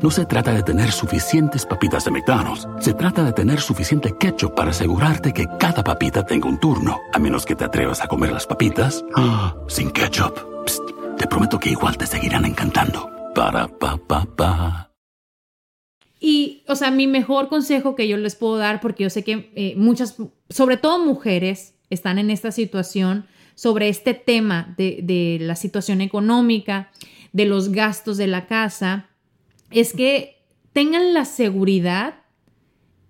No 0.00 0.10
se 0.10 0.24
trata 0.24 0.54
de 0.54 0.62
tener 0.62 0.90
suficientes 0.90 1.66
papitas 1.66 2.06
de 2.06 2.12
McDonald's. 2.12 2.66
Se 2.80 2.94
trata 2.94 3.22
de 3.22 3.32
tener 3.34 3.60
suficiente 3.60 4.16
ketchup 4.18 4.54
para 4.54 4.70
asegurarte 4.70 5.34
que 5.34 5.46
cada 5.60 5.84
papita 5.84 6.24
tenga 6.24 6.48
un 6.48 6.58
turno. 6.58 6.98
A 7.12 7.18
menos 7.18 7.44
que 7.44 7.54
te 7.54 7.64
atrevas 7.64 8.00
a 8.00 8.08
comer 8.08 8.32
las 8.32 8.46
papitas 8.46 9.04
ah, 9.16 9.54
sin 9.68 9.90
ketchup. 9.90 10.34
te 11.18 11.26
prometo 11.26 11.60
que 11.60 11.68
igual 11.68 11.98
te 11.98 12.06
seguirán 12.06 12.46
encantando. 12.46 13.10
Para 13.34 13.68
pa 13.68 13.98
pa 13.98 14.24
pa. 14.24 14.90
Y, 16.18 16.64
o 16.68 16.74
sea, 16.74 16.90
mi 16.90 17.06
mejor 17.06 17.48
consejo 17.48 17.94
que 17.94 18.08
yo 18.08 18.16
les 18.16 18.34
puedo 18.34 18.56
dar, 18.56 18.80
porque 18.80 19.02
yo 19.02 19.10
sé 19.10 19.22
que 19.22 19.52
eh, 19.54 19.74
muchas, 19.76 20.16
sobre 20.48 20.78
todo 20.78 21.04
mujeres, 21.04 21.74
están 21.90 22.18
en 22.18 22.30
esta 22.30 22.50
situación 22.50 23.26
sobre 23.54 23.90
este 23.90 24.14
tema 24.14 24.74
de 24.78 25.36
la 25.38 25.54
situación 25.54 26.00
económica, 26.00 26.90
de 27.32 27.44
los 27.44 27.72
gastos 27.72 28.16
de 28.16 28.26
la 28.26 28.46
casa 28.46 29.10
es 29.74 29.92
que 29.92 30.42
tengan 30.72 31.14
la 31.14 31.24
seguridad 31.24 32.14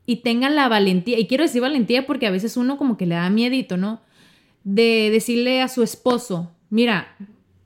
y 0.04 0.16
tengan 0.16 0.56
la 0.56 0.68
valentía, 0.68 1.18
y 1.18 1.26
quiero 1.26 1.44
decir 1.44 1.60
valentía 1.60 2.06
porque 2.06 2.26
a 2.26 2.30
veces 2.30 2.56
uno 2.56 2.76
como 2.76 2.96
que 2.96 3.06
le 3.06 3.14
da 3.14 3.30
miedito, 3.30 3.76
¿no? 3.76 4.02
De 4.64 5.10
decirle 5.10 5.62
a 5.62 5.68
su 5.68 5.82
esposo, 5.82 6.52
mira, 6.70 7.16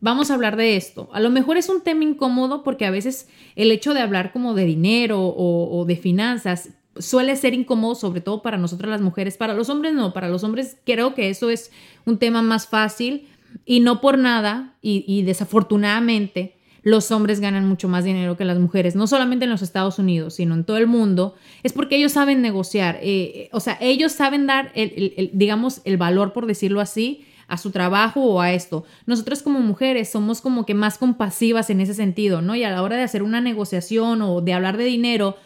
vamos 0.00 0.30
a 0.30 0.34
hablar 0.34 0.56
de 0.56 0.76
esto. 0.76 1.08
A 1.12 1.20
lo 1.20 1.30
mejor 1.30 1.56
es 1.56 1.68
un 1.68 1.82
tema 1.82 2.04
incómodo 2.04 2.62
porque 2.62 2.84
a 2.84 2.90
veces 2.90 3.28
el 3.54 3.70
hecho 3.72 3.94
de 3.94 4.00
hablar 4.00 4.32
como 4.32 4.54
de 4.54 4.64
dinero 4.64 5.20
o, 5.20 5.84
de 5.86 5.96
finanzas 5.96 6.70
suele 6.98 7.36
ser 7.36 7.54
incómodo, 7.54 7.94
sobre 7.94 8.20
todo 8.20 8.42
para 8.42 8.58
nosotras 8.58 8.90
las 8.90 9.00
mujeres. 9.00 9.36
Para 9.36 9.54
los 9.54 9.68
hombres 9.68 9.94
no, 9.94 10.12
para 10.12 10.28
los 10.28 10.44
hombres 10.44 10.76
creo 10.84 11.14
que 11.14 11.30
eso 11.30 11.50
es 11.50 11.70
un 12.04 12.18
tema 12.18 12.42
más 12.42 12.68
fácil 12.68 13.28
y 13.64 13.80
no 13.80 14.00
por 14.00 14.18
nada, 14.18 14.76
y 14.82 15.22
desafortunadamente, 15.22 16.55
los 16.86 17.10
hombres 17.10 17.40
ganan 17.40 17.66
mucho 17.66 17.88
más 17.88 18.04
dinero 18.04 18.36
que 18.36 18.44
las 18.44 18.60
mujeres, 18.60 18.94
no 18.94 19.08
solamente 19.08 19.44
en 19.44 19.50
los 19.50 19.60
Estados 19.60 19.98
Unidos, 19.98 20.34
sino 20.34 20.54
en 20.54 20.62
todo 20.62 20.76
el 20.76 20.86
mundo, 20.86 21.34
es 21.64 21.72
porque 21.72 21.96
ellos 21.96 22.12
saben 22.12 22.42
negociar, 22.42 23.00
eh, 23.02 23.48
o 23.50 23.58
sea, 23.58 23.76
ellos 23.80 24.12
saben 24.12 24.46
dar, 24.46 24.70
el, 24.76 25.30
digamos, 25.32 25.80
el 25.82 25.96
valor, 25.96 26.32
por 26.32 26.46
decirlo 26.46 26.80
así, 26.80 27.26
a 27.48 27.58
su 27.58 27.72
trabajo 27.72 28.20
o 28.22 28.40
a 28.40 28.52
esto. 28.52 28.84
Nosotros 29.04 29.42
como 29.42 29.58
mujeres 29.58 30.10
somos 30.12 30.40
como 30.40 30.64
que 30.64 30.74
más 30.74 30.96
compasivas 30.96 31.70
en 31.70 31.80
ese 31.80 31.92
sentido, 31.92 32.40
¿no? 32.40 32.54
Y 32.54 32.62
a 32.62 32.70
la 32.70 32.82
hora 32.82 32.96
de 32.96 33.02
hacer 33.02 33.24
una 33.24 33.40
negociación 33.40 34.22
o 34.22 34.40
de 34.40 34.52
hablar 34.52 34.76
de 34.76 34.84
dinero, 34.84 35.36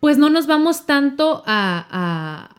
pues 0.00 0.18
no 0.18 0.30
nos 0.30 0.48
vamos 0.48 0.84
tanto 0.84 1.44
a 1.46 2.56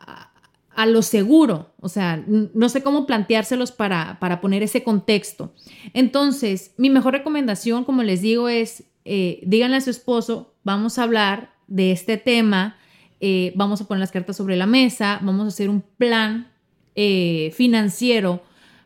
lo 0.86 1.02
seguro, 1.02 1.74
o 1.80 1.90
sea, 1.90 2.24
no 2.28 2.70
sé 2.70 2.82
cómo 2.82 3.06
planteárselos 3.06 3.72
para, 3.72 4.20
para 4.20 4.42
poner 4.42 4.64
ese 4.64 4.84
contexto. 4.84 5.54
Entonces, 5.94 6.74
mi 6.78 6.90
mejor 6.90 7.14
recomendación, 7.14 7.84
como 7.84 8.04
les 8.04 8.22
digo, 8.22 8.50
es 8.50 8.86
eh, 9.04 9.42
díganle 9.44 9.78
a 9.78 9.82
su 9.82 9.90
esposo, 9.90 10.54
vamos 10.64 10.98
a 10.98 11.04
hablar 11.04 11.54
de 11.68 11.92
este 11.92 12.18
tema, 12.18 12.78
eh, 13.20 13.52
vamos 13.56 13.82
a 13.82 13.86
poner 13.86 14.00
las 14.00 14.12
cartas 14.12 14.38
sobre 14.38 14.56
la 14.56 14.66
mesa, 14.66 15.20
vamos 15.22 15.46
a 15.46 15.48
hacer 15.50 15.70
un 15.70 15.82
plan 15.82 16.52
eh, 16.96 17.52
financiero 17.56 18.42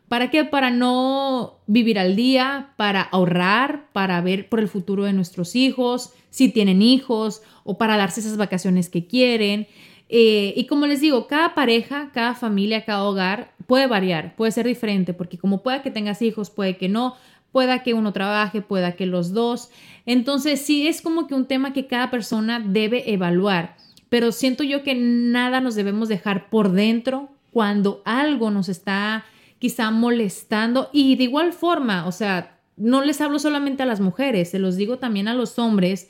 ¿Para 0.08 0.30
qué? 0.30 0.44
Para 0.44 0.70
no 0.70 1.58
vivir 1.66 1.98
al 1.98 2.14
día, 2.14 2.74
para 2.76 3.02
ahorrar, 3.02 3.90
para 3.92 4.20
ver 4.20 4.48
por 4.48 4.60
el 4.60 4.68
futuro 4.68 5.04
de 5.04 5.12
nuestros 5.12 5.56
hijos, 5.56 6.12
si 6.30 6.48
tienen 6.48 6.80
hijos, 6.80 7.42
o 7.64 7.76
para 7.76 7.96
darse 7.96 8.20
esas 8.20 8.36
vacaciones 8.36 8.88
que 8.88 9.06
quieren. 9.06 9.66
Eh, 10.08 10.54
y 10.56 10.66
como 10.66 10.86
les 10.86 11.00
digo, 11.00 11.26
cada 11.26 11.54
pareja, 11.54 12.10
cada 12.12 12.34
familia, 12.34 12.84
cada 12.84 13.02
hogar 13.04 13.52
puede 13.66 13.86
variar, 13.86 14.36
puede 14.36 14.52
ser 14.52 14.66
diferente, 14.66 15.12
porque 15.12 15.38
como 15.38 15.62
pueda 15.62 15.82
que 15.82 15.90
tengas 15.90 16.22
hijos, 16.22 16.50
puede 16.50 16.76
que 16.76 16.88
no, 16.88 17.16
pueda 17.52 17.82
que 17.82 17.94
uno 17.94 18.12
trabaje, 18.12 18.60
pueda 18.60 18.92
que 18.92 19.06
los 19.06 19.32
dos. 19.32 19.70
Entonces 20.04 20.60
sí 20.60 20.86
es 20.86 21.02
como 21.02 21.26
que 21.26 21.34
un 21.34 21.46
tema 21.46 21.72
que 21.72 21.86
cada 21.86 22.10
persona 22.10 22.60
debe 22.60 23.12
evaluar, 23.12 23.76
pero 24.08 24.30
siento 24.30 24.62
yo 24.62 24.82
que 24.82 24.94
nada 24.94 25.60
nos 25.60 25.74
debemos 25.74 26.08
dejar 26.08 26.48
por 26.50 26.72
dentro 26.72 27.30
cuando 27.50 28.02
algo 28.04 28.50
nos 28.50 28.68
está 28.68 29.24
quizá 29.58 29.90
molestando 29.90 30.90
y 30.92 31.16
de 31.16 31.24
igual 31.24 31.52
forma, 31.52 32.06
o 32.06 32.12
sea, 32.12 32.60
no 32.76 33.02
les 33.02 33.20
hablo 33.22 33.38
solamente 33.38 33.82
a 33.82 33.86
las 33.86 34.00
mujeres, 34.00 34.50
se 34.50 34.58
los 34.58 34.76
digo 34.76 34.98
también 34.98 35.28
a 35.28 35.34
los 35.34 35.58
hombres, 35.58 36.08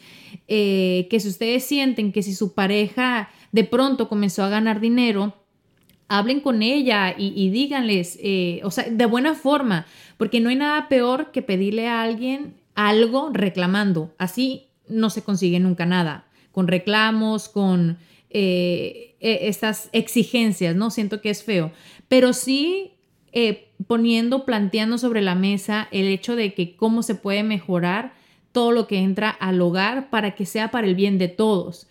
eh, 0.49 1.07
que 1.09 1.21
si 1.21 1.29
ustedes 1.29 1.65
sienten 1.65 2.13
que 2.13 2.23
si 2.23 2.35
su 2.35 2.55
pareja 2.55 3.31
de 3.57 3.65
pronto 3.65 4.11
comenzó 4.11 4.45
a 4.45 4.51
ganar 4.51 4.81
dinero, 4.81 5.33
hablen 6.09 6.41
con 6.41 6.61
ella 6.61 7.15
y, 7.17 7.49
díganles, 7.49 8.19
eh, 8.23 8.61
o 8.65 8.71
sea, 8.71 8.85
de 8.85 9.07
buena 9.07 9.35
forma, 9.35 9.87
porque 10.19 10.41
no 10.41 10.51
hay 10.51 10.57
nada 10.57 10.89
peor 10.91 11.33
que 11.33 11.41
pedirle 11.41 11.89
a 11.89 12.03
alguien 12.03 12.53
algo 12.75 13.31
reclamando. 13.33 14.15
Así 14.19 14.67
no 14.89 15.09
se 15.09 15.25
consigue 15.25 15.59
nunca 15.59 15.87
nada, 15.87 16.27
con 16.53 16.69
reclamos, 16.69 17.49
con 17.49 17.97
eh, 18.29 19.17
e, 19.21 19.49
estas 19.49 19.89
exigencias, 19.93 20.77
¿no? 20.77 20.91
Siento 20.91 21.23
que 21.23 21.31
es 21.31 21.43
feo, 21.43 21.73
pero 22.09 22.35
sí 22.35 22.93
eh, 23.33 23.71
poniendo, 23.87 24.45
planteando 24.45 24.99
sobre 24.99 25.23
la 25.23 25.35
mesa 25.35 25.89
el 25.93 26.09
hecho 26.09 26.37
de 26.37 26.53
que 26.53 26.77
cómo 26.77 27.03
se 27.03 27.15
puede 27.15 27.43
mejorar 27.43 28.13
todo 28.53 28.71
lo 28.71 28.87
que 28.87 28.99
entra 28.99 29.31
al 29.31 29.63
hogar 29.63 30.11
para 30.11 30.35
que 30.35 30.45
sea 30.45 30.71
para 30.71 30.87
el 30.87 30.95
bien 30.95 31.17
de 31.17 31.29
todos. 31.29 31.89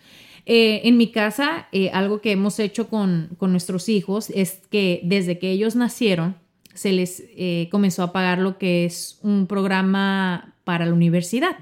Eh, 0.48 0.82
en 0.84 0.96
mi 0.96 1.08
casa, 1.08 1.66
eh, 1.72 1.90
algo 1.92 2.20
que 2.20 2.30
hemos 2.30 2.60
hecho 2.60 2.88
con, 2.88 3.36
nuestros 3.40 3.88
hijos 3.88 4.30
es 4.30 4.62
que 4.70 5.00
desde 5.02 5.40
que 5.40 5.50
ellos 5.50 5.74
nacieron, 5.74 6.36
se 6.72 6.92
les 6.92 7.24
eh, 7.36 7.68
comenzó 7.72 8.04
a 8.04 8.12
pagar 8.12 8.38
lo 8.38 8.56
que 8.56 8.84
es 8.84 9.18
un 9.22 9.48
programa 9.48 10.54
para 10.62 10.86
la 10.86 10.92
universidad, 10.92 11.56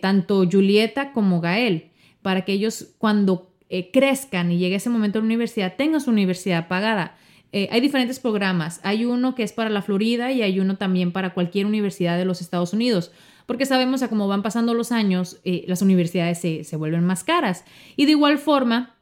tanto 0.00 0.48
Julieta 0.50 1.12
como 1.12 1.40
Gael, 1.40 1.90
para 2.22 2.44
que 2.44 2.54
ellos 2.54 2.94
cuando 2.98 3.50
crezcan 3.92 4.50
y 4.50 4.58
llegue 4.58 4.76
ese 4.76 4.88
momento 4.88 5.18
a 5.18 5.20
la 5.20 5.26
universidad 5.26 5.74
tengan 5.76 6.00
su 6.00 6.10
universidad 6.10 6.66
pagada. 6.66 7.18
hay 7.52 7.80
diferentes 7.80 8.20
programas. 8.20 8.80
Hay 8.84 9.04
uno 9.04 9.34
que 9.34 9.42
es 9.42 9.52
para 9.52 9.68
la 9.68 9.82
Florida 9.82 10.32
y 10.32 10.40
hay 10.40 10.60
uno 10.60 10.76
también 10.76 11.12
para 11.12 11.34
cualquier 11.34 11.66
universidad 11.66 12.16
de 12.16 12.24
los 12.24 12.40
Estados 12.40 12.72
Unidos 12.72 13.12
porque 13.46 13.64
sabemos 13.64 14.02
a 14.02 14.08
cómo 14.08 14.28
van 14.28 14.42
pasando 14.42 14.74
los 14.74 14.92
años, 14.92 15.40
eh, 15.44 15.64
las 15.68 15.80
universidades 15.80 16.38
se, 16.40 16.76
vuelven 16.76 17.04
más 17.04 17.24
caras. 17.24 17.64
Y 17.96 18.04
de 18.04 18.12
igual 18.12 18.38
forma, 18.38 18.96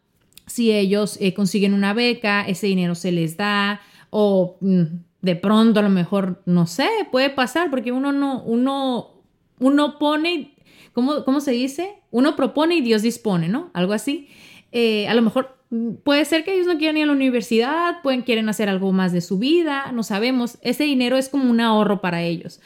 si 0.47 0.71
ellos 0.71 1.17
eh, 1.21 1.35
consiguen 1.35 1.75
una 1.75 1.95
beca, 1.95 2.43
ese 2.43 2.67
dinero 2.67 2.95
se 2.95 3.11
les 3.11 3.37
da 3.37 3.81
o 4.11 4.59
mm, 4.61 4.83
de 5.23 5.37
pronto 5.37 5.81
a 5.81 5.83
lo 5.83 5.89
mejor, 5.89 6.43
no 6.45 6.67
sé, 6.67 6.89
puede 7.11 7.31
pasar 7.31 7.71
porque 7.71 7.91
uno 7.91 8.13
no, 8.13 8.43
uno, 8.43 9.23
uno 9.59 9.99
pone, 9.99 10.55
¿cómo, 10.93 11.25
¿cómo 11.25 11.41
se 11.41 11.53
dice? 11.53 11.95
Uno 12.11 12.37
propone 12.37 12.77
y 12.77 12.81
Dios 12.83 13.01
dispone, 13.01 13.49
¿no? 13.49 13.71
Algo 13.73 13.95
así. 13.95 14.29
Eh, 14.71 15.09
a 15.09 15.15
lo 15.15 15.23
mejor 15.23 15.57
mm, 15.71 15.95
puede 16.05 16.27
ser 16.27 16.45
que 16.45 16.53
ellos 16.53 16.67
no 16.67 16.77
quieran 16.77 16.99
ir 16.99 17.05
a 17.05 17.07
la 17.07 17.13
universidad, 17.13 18.03
pueden 18.03 18.21
quieren 18.21 18.51
hacer 18.51 18.69
algo 18.69 18.93
más 18.93 19.13
de 19.13 19.23
su 19.23 19.39
vida, 19.39 19.91
no 19.93 20.03
sabemos. 20.03 20.59
Ese 20.61 20.85
dinero 20.85 21.17
es 21.17 21.31
como 21.31 21.51
un 21.51 21.61
ahorro 21.61 22.03
para 22.03 22.23
ellos. 22.23 22.61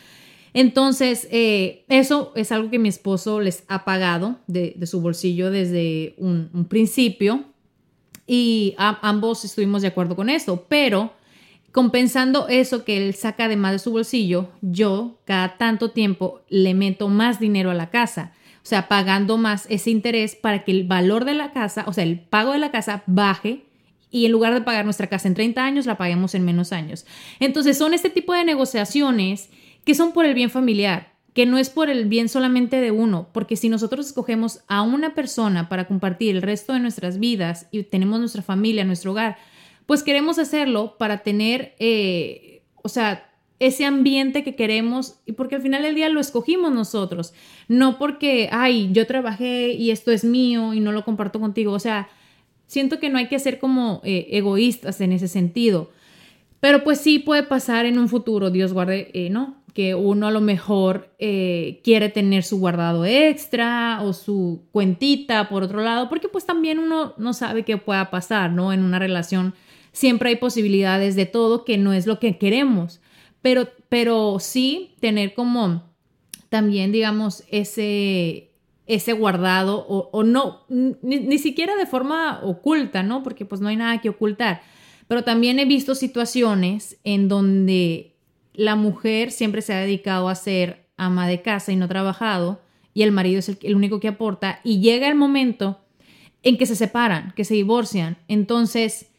Entonces, 0.54 1.28
eh, 1.30 1.84
eso 1.88 2.32
es 2.34 2.52
algo 2.52 2.70
que 2.70 2.78
mi 2.78 2.88
esposo 2.88 3.40
les 3.40 3.64
ha 3.68 3.84
pagado 3.84 4.38
de, 4.46 4.76
su 4.86 5.00
bolsillo 5.00 5.50
desde 5.50 6.14
un, 6.18 6.66
principio 6.68 7.44
y 8.26 8.74
ambos 8.78 9.44
estuvimos 9.44 9.82
de 9.82 9.88
acuerdo 9.88 10.16
con 10.16 10.28
esto, 10.28 10.66
pero 10.68 11.12
compensando 11.72 12.48
eso 12.48 12.84
que 12.84 12.96
él 12.96 13.14
saca 13.14 13.44
además 13.44 13.72
de 13.72 13.78
su 13.78 13.92
bolsillo, 13.92 14.48
yo 14.62 15.18
cada 15.24 15.56
tanto 15.58 15.90
tiempo 15.90 16.42
le 16.48 16.74
meto 16.74 17.08
más 17.08 17.40
dinero 17.40 17.70
a 17.70 17.74
la 17.74 17.90
casa, 17.90 18.32
o 18.62 18.66
sea, 18.68 18.88
pagando 18.88 19.38
más 19.38 19.66
ese 19.70 19.90
interés 19.90 20.34
para 20.34 20.64
que 20.64 20.72
el 20.72 20.86
valor 20.86 21.24
de 21.24 21.34
la 21.34 21.52
casa, 21.52 21.84
o 21.86 21.92
sea, 21.92 22.04
el 22.04 22.20
pago 22.20 22.52
de 22.52 22.58
la 22.58 22.70
casa 22.70 23.02
baje 23.06 23.64
y 24.10 24.26
en 24.26 24.32
lugar 24.32 24.54
de 24.54 24.62
pagar 24.62 24.84
nuestra 24.84 25.06
casa 25.06 25.28
en 25.28 25.34
30 25.34 25.64
años, 25.64 25.86
la 25.86 25.96
paguemos 25.96 26.34
en 26.34 26.44
menos 26.44 26.72
años. 26.72 27.06
Entonces, 27.40 27.76
son 27.76 27.94
este 27.94 28.10
tipo 28.10 28.32
de 28.32 28.44
negociaciones 28.44 29.50
que 29.84 29.94
son 29.94 30.12
por 30.12 30.24
el 30.24 30.34
bien 30.34 30.50
familiar, 30.50 31.12
que 31.34 31.46
no 31.46 31.58
es 31.58 31.70
por 31.70 31.88
el 31.88 32.06
bien 32.06 32.28
solamente 32.28 32.80
de 32.80 32.90
uno, 32.90 33.28
porque 33.32 33.56
si 33.56 33.68
nosotros 33.68 34.06
escogemos 34.06 34.60
a 34.66 34.82
una 34.82 35.14
persona 35.14 35.68
para 35.68 35.86
compartir 35.86 36.34
el 36.34 36.42
resto 36.42 36.72
de 36.72 36.80
nuestras 36.80 37.18
vidas 37.18 37.68
y 37.70 37.82
tenemos 37.84 38.18
nuestra 38.18 38.42
familia, 38.42 38.84
nuestro 38.84 39.12
hogar, 39.12 39.36
pues 39.86 40.02
queremos 40.02 40.38
hacerlo 40.38 40.96
para 40.98 41.18
tener, 41.18 41.74
eh, 41.78 42.62
o 42.82 42.88
sea, 42.88 43.30
ese 43.60 43.84
ambiente 43.84 44.44
que 44.44 44.54
queremos 44.54 45.20
y 45.26 45.32
porque 45.32 45.56
al 45.56 45.62
final 45.62 45.82
del 45.82 45.94
día 45.94 46.08
lo 46.08 46.20
escogimos 46.20 46.72
nosotros, 46.72 47.32
no 47.66 47.98
porque, 47.98 48.48
ay, 48.52 48.90
yo 48.92 49.06
trabajé 49.06 49.72
y 49.72 49.90
esto 49.90 50.12
es 50.12 50.24
mío 50.24 50.74
y 50.74 50.80
no 50.80 50.92
lo 50.92 51.04
comparto 51.04 51.40
contigo, 51.40 51.72
o 51.72 51.80
sea, 51.80 52.08
siento 52.66 53.00
que 53.00 53.10
no 53.10 53.18
hay 53.18 53.28
que 53.28 53.38
ser 53.38 53.58
como 53.58 54.00
eh, 54.04 54.28
egoístas 54.30 55.00
en 55.00 55.12
ese 55.12 55.26
sentido. 55.26 55.90
Pero 56.60 56.82
pues 56.84 57.00
sí 57.00 57.18
puede 57.18 57.44
pasar 57.44 57.86
en 57.86 57.98
un 57.98 58.08
futuro, 58.08 58.50
Dios 58.50 58.72
guarde, 58.72 59.10
eh, 59.14 59.30
¿no? 59.30 59.57
Que 59.78 59.94
uno 59.94 60.26
a 60.26 60.32
lo 60.32 60.40
mejor 60.40 61.14
eh, 61.20 61.80
quiere 61.84 62.08
tener 62.08 62.42
su 62.42 62.58
guardado 62.58 63.04
extra 63.04 64.00
o 64.02 64.12
su 64.12 64.64
cuentita 64.72 65.48
por 65.48 65.62
otro 65.62 65.82
lado, 65.82 66.08
porque 66.08 66.26
pues 66.28 66.44
también 66.44 66.80
uno 66.80 67.14
no 67.16 67.32
sabe 67.32 67.64
qué 67.64 67.76
pueda 67.76 68.10
pasar, 68.10 68.50
¿no? 68.50 68.72
En 68.72 68.82
una 68.82 68.98
relación 68.98 69.54
siempre 69.92 70.30
hay 70.30 70.34
posibilidades 70.34 71.14
de 71.14 71.26
todo 71.26 71.64
que 71.64 71.78
no 71.78 71.92
es 71.92 72.08
lo 72.08 72.18
que 72.18 72.38
queremos, 72.38 73.00
pero, 73.40 73.68
pero 73.88 74.38
sí 74.40 74.96
tener 74.98 75.32
como 75.34 75.84
también, 76.48 76.90
digamos, 76.90 77.44
ese, 77.48 78.50
ese 78.88 79.12
guardado 79.12 79.86
o, 79.86 80.24
no, 80.24 80.64
ni, 80.68 81.20
ni, 81.20 81.38
siquiera 81.38 81.76
de 81.76 81.86
forma 81.86 82.40
oculta, 82.42 83.04
¿no? 83.04 83.22
Porque 83.22 83.44
pues 83.44 83.60
no 83.60 83.68
hay 83.68 83.76
nada 83.76 84.00
que 84.00 84.08
ocultar. 84.08 84.60
Pero 85.06 85.22
también 85.22 85.60
he 85.60 85.66
visto 85.66 85.94
situaciones 85.94 86.98
en 87.04 87.28
donde 87.28 88.17
la 88.58 88.74
mujer 88.74 89.30
siempre 89.30 89.62
se 89.62 89.72
ha 89.72 89.78
dedicado 89.78 90.28
a 90.28 90.34
ser 90.34 90.88
ama 90.96 91.28
de 91.28 91.42
casa 91.42 91.70
y 91.70 91.76
no 91.76 91.86
trabajado, 91.86 92.60
y 92.92 93.04
el 93.04 93.12
marido 93.12 93.38
es 93.38 93.56
el, 93.62 93.76
único 93.76 94.00
que 94.00 94.08
aporta, 94.08 94.58
y 94.64 94.80
llega 94.80 95.06
el 95.06 95.14
momento 95.14 95.78
en 96.42 96.58
que 96.58 96.66
se 96.66 96.74
separan, 96.74 97.32
que 97.36 97.44
se 97.44 97.54
divorcian. 97.54 98.18
Entonces, 98.26 99.10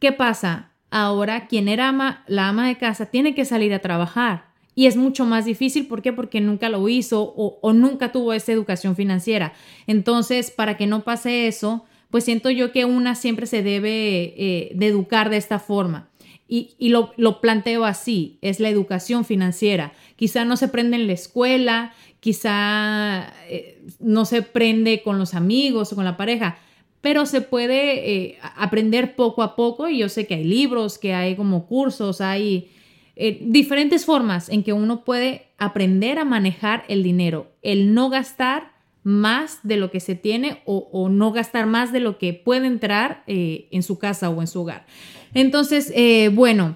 ¿qué 0.00 0.10
pasa? 0.10 0.72
Ahora 0.90 1.46
quien 1.46 1.68
era 1.68 1.86
ama, 1.86 2.24
la 2.26 2.48
ama 2.48 2.66
de 2.66 2.76
casa 2.78 3.06
tiene 3.06 3.32
que 3.32 3.44
salir 3.44 3.72
a 3.72 3.78
trabajar. 3.78 4.46
Y 4.74 4.86
es 4.86 4.96
mucho 4.96 5.24
más 5.24 5.44
difícil, 5.44 5.86
¿por 5.86 6.02
qué? 6.02 6.12
Porque 6.12 6.40
nunca 6.40 6.68
lo 6.68 6.88
hizo 6.88 7.32
o, 7.36 7.72
nunca 7.72 8.10
tuvo 8.10 8.32
esa 8.32 8.50
educación 8.50 8.96
financiera. 8.96 9.52
Entonces, 9.86 10.50
para 10.50 10.76
que 10.76 10.88
no 10.88 11.04
pase 11.04 11.46
eso, 11.46 11.84
pues 12.10 12.24
siento 12.24 12.50
yo 12.50 12.72
que 12.72 12.86
una 12.86 13.14
siempre 13.14 13.46
se 13.46 13.62
debe 13.62 14.34
eh, 14.36 14.72
de 14.74 14.86
educar 14.88 15.30
de 15.30 15.36
esta 15.36 15.60
forma. 15.60 16.08
Y, 16.48 16.90
lo, 16.90 17.40
planteo 17.40 17.84
así, 17.84 18.38
es 18.40 18.60
la 18.60 18.68
educación 18.68 19.24
financiera. 19.24 19.92
Quizá 20.14 20.44
no 20.44 20.56
se 20.56 20.68
prende 20.68 20.96
en 20.96 21.08
la 21.08 21.12
escuela, 21.12 21.92
quizá 22.20 23.32
eh, 23.48 23.82
no 23.98 24.24
se 24.24 24.42
prende 24.42 25.02
con 25.02 25.18
los 25.18 25.34
amigos 25.34 25.92
o 25.92 25.96
con 25.96 26.04
la 26.04 26.16
pareja, 26.16 26.58
pero 27.00 27.26
se 27.26 27.40
puede 27.40 28.12
eh, 28.12 28.38
aprender 28.56 29.16
poco 29.16 29.42
a 29.42 29.56
poco 29.56 29.88
y 29.88 29.98
yo 29.98 30.08
sé 30.08 30.26
que 30.26 30.34
hay 30.34 30.44
libros, 30.44 30.98
que 30.98 31.14
hay 31.14 31.34
como 31.34 31.66
cursos, 31.66 32.20
hay 32.20 32.70
eh, 33.16 33.38
diferentes 33.40 34.04
formas 34.04 34.48
en 34.48 34.62
que 34.62 34.72
uno 34.72 35.04
puede 35.04 35.48
aprender 35.58 36.18
a 36.18 36.24
manejar 36.24 36.84
el 36.88 37.02
dinero, 37.02 37.50
el 37.62 37.94
no 37.94 38.10
gastar 38.10 38.75
más 39.06 39.60
de 39.62 39.76
lo 39.76 39.92
que 39.92 40.00
se 40.00 40.16
tiene 40.16 40.62
o, 40.64 41.08
no 41.08 41.30
gastar 41.30 41.66
más 41.66 41.92
de 41.92 42.00
lo 42.00 42.18
que 42.18 42.32
puede 42.32 42.66
entrar 42.66 43.22
en 43.28 43.82
su 43.84 44.00
casa 44.00 44.30
o 44.30 44.40
en 44.40 44.48
su 44.48 44.62
hogar. 44.62 44.84
Entonces, 45.32 45.92
eh, 45.94 46.28
bueno, 46.32 46.74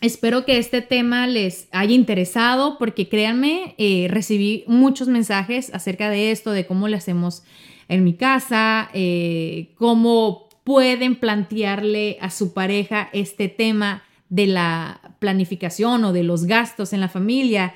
espero 0.00 0.44
que 0.44 0.58
este 0.58 0.82
tema 0.82 1.28
les 1.28 1.68
haya 1.70 1.94
interesado 1.94 2.76
porque 2.76 3.08
créanme, 3.08 3.76
eh, 3.78 4.08
recibí 4.10 4.64
muchos 4.66 5.06
mensajes 5.06 5.72
acerca 5.72 6.10
de 6.10 6.32
esto, 6.32 6.50
de 6.50 6.66
cómo 6.66 6.88
le 6.88 6.96
hacemos 6.96 7.44
en 7.88 8.02
mi 8.02 8.14
casa, 8.14 8.90
eh, 8.92 9.70
cómo 9.76 10.48
pueden 10.64 11.14
plantearle 11.14 12.18
a 12.20 12.30
su 12.30 12.52
pareja 12.52 13.10
este 13.12 13.48
tema 13.48 14.02
de 14.28 14.48
la 14.48 15.14
planificación 15.20 16.02
o 16.04 16.12
de 16.12 16.24
los 16.24 16.46
gastos 16.46 16.92
en 16.92 17.00
la 17.00 17.08
familia. 17.08 17.74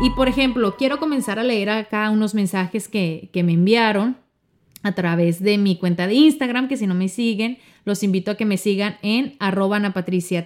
Y 0.00 0.10
por 0.10 0.28
ejemplo, 0.28 0.76
quiero 0.76 0.98
comenzar 0.98 1.40
a 1.40 1.42
leer 1.42 1.70
acá 1.70 2.08
unos 2.10 2.32
mensajes 2.32 2.86
que, 2.86 3.30
que 3.32 3.42
me 3.42 3.54
enviaron 3.54 4.16
a 4.84 4.92
través 4.92 5.42
de 5.42 5.58
mi 5.58 5.76
cuenta 5.76 6.06
de 6.06 6.14
Instagram, 6.14 6.68
que 6.68 6.76
si 6.76 6.86
no 6.86 6.94
me 6.94 7.08
siguen, 7.08 7.58
los 7.84 8.04
invito 8.04 8.30
a 8.30 8.36
que 8.36 8.44
me 8.44 8.58
sigan 8.58 8.96
en 9.02 9.34
arroba 9.40 9.80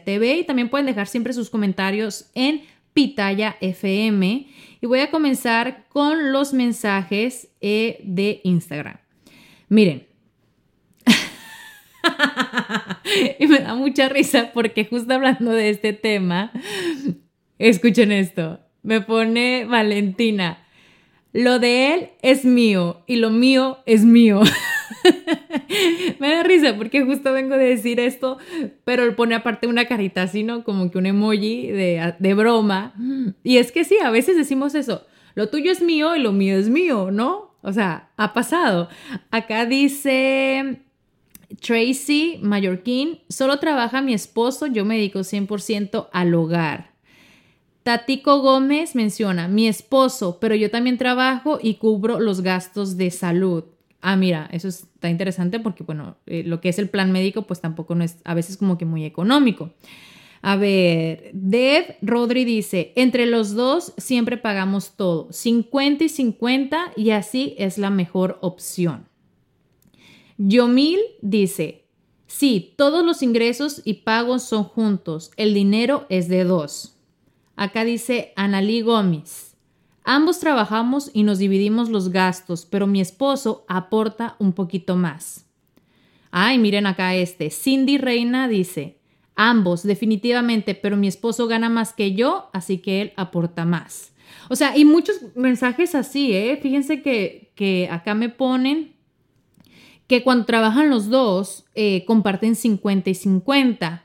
TV 0.05 0.39
y 0.39 0.45
también 0.45 0.71
pueden 0.71 0.87
dejar 0.87 1.07
siempre 1.07 1.35
sus 1.35 1.51
comentarios 1.51 2.31
en 2.35 2.63
Pitaya 2.95 3.57
FM. 3.61 4.47
Y 4.81 4.87
voy 4.87 5.01
a 5.01 5.11
comenzar 5.11 5.87
con 5.89 6.33
los 6.33 6.55
mensajes 6.55 7.49
eh, 7.61 8.01
de 8.05 8.41
Instagram. 8.45 8.97
Miren. 9.69 10.07
y 13.39 13.47
me 13.47 13.59
da 13.59 13.75
mucha 13.75 14.09
risa 14.09 14.51
porque 14.55 14.87
justo 14.87 15.13
hablando 15.13 15.51
de 15.51 15.71
este 15.71 15.93
tema, 15.93 16.53
escuchen 17.59 18.13
esto, 18.13 18.61
me 18.83 19.01
pone 19.01 19.65
Valentina. 19.65 20.59
Lo 21.33 21.59
de 21.59 21.95
él 21.95 22.09
es 22.21 22.45
mío 22.45 23.03
y 23.07 23.17
lo 23.17 23.31
mío 23.31 23.79
es 23.87 24.05
mío. 24.05 24.43
me 26.19 26.31
da 26.31 26.43
risa 26.43 26.77
porque 26.77 27.05
justo 27.05 27.33
vengo 27.33 27.57
de 27.57 27.65
decir 27.67 28.01
esto, 28.01 28.39
pero 28.85 29.05
él 29.05 29.15
pone 29.15 29.35
aparte 29.35 29.67
una 29.67 29.87
carita 29.87 30.23
así, 30.23 30.43
¿no? 30.43 30.63
Como 30.63 30.91
que 30.91 30.99
un 30.99 31.07
emoji 31.07 31.69
de, 31.69 32.15
de 32.19 32.35
broma. 32.35 32.95
Y 33.43 33.57
es 33.57 33.73
que 33.73 33.85
sí, 33.85 33.97
a 34.03 34.11
veces 34.11 34.37
decimos 34.37 34.75
eso. 34.75 35.07
Lo 35.35 35.49
tuyo 35.49 35.73
es 35.73 35.81
mío 35.81 36.15
y 36.15 36.21
lo 36.21 36.33
mío 36.33 36.59
es 36.59 36.69
mío, 36.69 37.11
¿no? 37.11 37.55
O 37.63 37.73
sea, 37.73 38.11
ha 38.17 38.35
pasado. 38.35 38.89
Acá 39.31 39.65
dice 39.65 40.83
Tracy 41.61 42.39
Mallorquín, 42.43 43.21
solo 43.29 43.59
trabaja 43.59 44.03
mi 44.03 44.15
esposo, 44.15 44.67
yo 44.67 44.85
me 44.85 44.97
dedico 44.97 45.21
100% 45.21 46.09
al 46.13 46.35
hogar. 46.35 46.92
Tatico 47.83 48.41
Gómez 48.41 48.95
menciona, 48.95 49.49
mi 49.49 49.67
esposo, 49.67 50.39
pero 50.41 50.55
yo 50.55 50.71
también 50.71 50.99
trabajo 50.99 51.59
y 51.61 51.75
cubro 51.75 52.21
los 52.21 52.41
gastos 52.43 52.97
de 52.97 53.11
salud. 53.11 53.65
Ah, 54.01 54.17
mira, 54.17 54.49
eso 54.53 54.69
está 54.69 55.11
interesante 55.11 55.59
porque, 55.61 55.83
bueno, 55.83 56.17
eh, 56.27 56.43
lo 56.45 56.61
que 56.61 56.69
es 56.69 56.79
el 56.79 56.89
plan 56.89 57.13
médico, 57.13 57.43
pues 57.43 57.61
tampoco 57.61 57.95
no 57.95 58.05
es 58.05 58.19
a 58.25 58.35
veces 58.35 58.57
como 58.57 58.79
que 58.79 58.85
muy 58.85 59.05
económico. 59.05 59.73
A 60.43 60.57
ver, 60.57 61.31
Dev 61.35 61.97
Rodri 62.03 62.45
dice, 62.45 62.93
entre 62.97 63.27
los 63.27 63.55
dos 63.55 63.95
siempre 63.97 64.37
pagamos 64.37 64.97
todo, 64.97 65.33
50 65.33 66.05
y 66.05 66.09
50 66.09 66.93
y 66.97 67.11
así 67.11 67.55
es 67.59 67.79
la 67.79 67.91
mejor 67.91 68.39
opción. 68.43 69.07
Yomil 70.39 70.99
dice, 71.21 71.85
sí, 72.27 72.75
todos 72.77 73.05
los 73.05 73.23
ingresos 73.23 73.83
y 73.85 73.95
pagos 73.95 74.43
son 74.43 74.65
juntos, 74.65 75.31
el 75.37 75.55
dinero 75.55 76.07
es 76.09 76.29
de 76.29 76.43
dos. 76.43 76.97
Acá 77.57 77.85
dice 77.85 78.33
Analí 78.37 78.83
Gómez. 78.83 79.57
Ambos 80.05 80.41
trabajamos 80.41 81.11
y 81.13 81.23
nos 81.23 81.39
dividimos 81.39 81.89
los 81.89 82.11
gastos, 82.11 82.67
pero 82.67 82.87
mi 82.87 83.01
esposo 83.01 83.65
aporta 83.69 84.37
un 84.39 84.53
poquito 84.53 84.97
más. 84.97 85.47
Ay, 86.31 86.59
miren 86.59 86.87
acá 86.87 87.15
este. 87.15 87.51
Cindy 87.51 87.99
Reina 87.99 88.49
dice, 88.49 88.99
ambos, 89.37 89.83
definitivamente, 89.85 90.75
pero 90.75 90.97
mi 90.97 91.07
esposo 91.07 91.47
gana 91.47 91.69
más 91.69 91.93
que 91.93 92.15
yo, 92.15 92.51
así 92.53 92.79
que 92.79 93.03
él 93.03 93.13
aporta 93.17 93.65
más. 93.65 94.13
O 94.49 94.57
sea, 94.57 94.77
y 94.77 94.85
muchos 94.85 95.17
mensajes 95.37 95.95
así, 95.95 96.33
¿eh? 96.33 96.59
Fíjense 96.61 97.03
que, 97.03 97.53
que 97.55 97.89
acá 97.91 98.15
me 98.15 98.29
ponen 98.29 98.95
que 100.07 100.23
cuando 100.23 100.47
trabajan 100.47 100.91
los 100.91 101.09
dos, 101.09 101.65
eh, 101.75 102.05
comparten 102.07 102.57
50 102.57 103.11
y 103.11 103.15
50. 103.15 104.03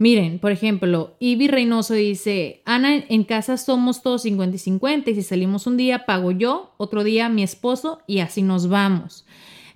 Miren, 0.00 0.38
por 0.38 0.50
ejemplo, 0.50 1.14
Ivy 1.18 1.48
Reynoso 1.48 1.92
dice, 1.92 2.62
Ana, 2.64 3.04
en 3.06 3.22
casa 3.22 3.58
somos 3.58 4.02
todos 4.02 4.22
50 4.22 4.56
y 4.56 4.58
50 4.58 5.10
y 5.10 5.14
si 5.16 5.22
salimos 5.22 5.66
un 5.66 5.76
día 5.76 6.06
pago 6.06 6.30
yo, 6.30 6.72
otro 6.78 7.04
día 7.04 7.28
mi 7.28 7.42
esposo 7.42 8.00
y 8.06 8.20
así 8.20 8.40
nos 8.40 8.70
vamos. 8.70 9.26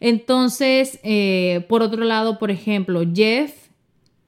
Entonces, 0.00 0.98
eh, 1.02 1.66
por 1.68 1.82
otro 1.82 2.04
lado, 2.04 2.38
por 2.38 2.50
ejemplo, 2.50 3.02
Jeff 3.14 3.52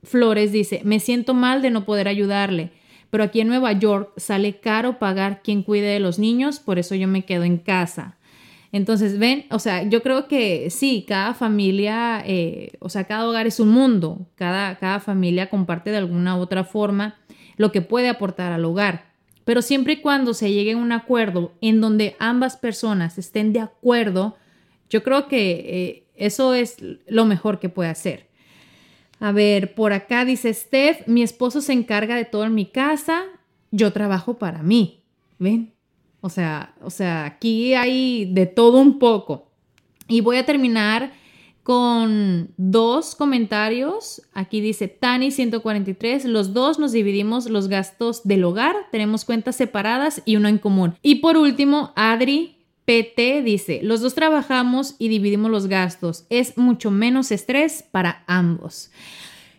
Flores 0.03 0.53
dice, 0.53 0.83
me 0.85 1.01
siento 1.01 1.33
mal 1.33 1.63
de 1.63 1.71
no 1.71 1.87
poder 1.87 2.09
ayudarle, 2.09 2.73
pero 3.09 3.25
aquí 3.25 3.41
en 3.41 3.49
Nueva 3.49 3.73
York 3.73 4.13
sale 4.19 4.61
caro 4.61 4.99
pagar 4.99 5.41
quien 5.43 5.63
cuide 5.63 5.87
de 5.87 6.01
los 6.01 6.19
niños, 6.19 6.61
por 6.61 6.79
eso 6.79 6.95
yo 6.95 7.09
me 7.09 7.25
quedo 7.25 7.45
en 7.45 7.57
casa. 7.57 8.16
Entonces, 8.77 9.19
ven, 9.19 9.47
o 9.51 9.59
sea, 9.59 9.85
yo 9.85 10.03
creo 10.03 10.29
que 10.29 10.69
sí, 10.69 11.07
cada 11.09 11.33
familia, 11.33 12.23
eh, 12.27 12.73
o 12.79 12.91
sea, 12.91 13.05
cada 13.05 13.27
hogar 13.27 13.47
es 13.47 13.59
un 13.59 13.71
mundo, 13.71 14.29
cada, 14.35 14.77
cada 14.77 15.01
familia 15.01 15.49
comparte 15.49 15.91
de 15.91 15.97
alguna 15.97 16.37
u 16.37 16.41
otra 16.41 16.63
forma 16.63 17.17
lo 17.57 17.73
que 17.73 17.81
puede 17.81 18.11
aportar 18.11 18.53
al 18.53 18.67
hogar. 18.67 19.15
Pero 19.45 19.63
siempre 19.63 19.95
y 19.95 20.01
cuando 20.03 20.35
se 20.35 20.53
llegue 20.53 20.73
a 20.73 20.77
un 20.77 20.93
acuerdo 20.93 21.55
en 21.63 21.81
donde 21.81 22.17
ambas 22.19 22.59
personas 22.59 23.17
estén 23.17 23.55
de 23.55 23.61
acuerdo, 23.61 24.37
yo 24.91 25.03
creo 25.03 25.27
que 25.27 25.51
eh, 25.51 26.07
eso 26.15 26.53
es 26.53 26.77
lo 27.07 27.25
mejor 27.25 27.59
que 27.59 27.71
puede 27.71 27.89
hacer. 27.89 28.27
A 29.21 29.33
ver, 29.33 29.75
por 29.75 29.95
acá 29.95 30.27
dice 30.27 30.53
Steph, 30.53 31.07
mi 31.07 31.23
esposo 31.23 31.63
se 31.63 31.73
encarga 31.73 32.17
de 32.17 32.27
todo 32.27 32.45
en 32.45 32.55
mi 32.55 32.67
casa, 32.67 33.25
yo 33.71 33.91
trabajo 33.95 34.35
para 34.35 34.63
mí. 34.63 35.01
¿Ven? 35.39 35.76
O 36.21 36.29
sea, 36.29 36.75
o 36.83 36.91
sea, 36.91 37.25
aquí 37.25 37.75
hay 37.75 38.25
de 38.33 38.47
todo 38.47 38.79
un 38.79 38.99
poco. 38.99 39.51
Y 40.09 40.21
voy 40.21 40.37
a 40.37 40.47
terminar 40.47 41.13
con 41.67 42.51
dos 42.57 43.17
comentarios. 43.17 44.23
Aquí 44.33 44.61
dice 44.61 44.87
Tani 44.87 45.33
143, 45.33 46.25
los 46.27 46.55
dos 46.55 46.79
nos 46.79 46.93
dividimos 46.93 47.51
los 47.51 47.67
gastos 47.67 48.23
del 48.23 48.45
hogar, 48.45 48.77
tenemos 48.93 49.25
cuentas 49.25 49.57
separadas 49.57 50.23
y 50.25 50.37
uno 50.37 50.47
en 50.49 50.59
común. 50.59 50.95
Y 51.03 51.17
por 51.17 51.37
último, 51.37 51.93
Adri 51.97 52.57
PT 52.85 53.43
dice, 53.43 53.81
los 53.83 54.01
dos 54.01 54.15
trabajamos 54.15 54.95
y 55.01 55.09
dividimos 55.09 55.51
los 55.51 55.67
gastos, 55.67 56.25
es 56.31 56.57
mucho 56.57 56.93
menos 56.93 57.33
estrés 57.33 57.83
para 57.83 58.23
ambos. 58.29 58.93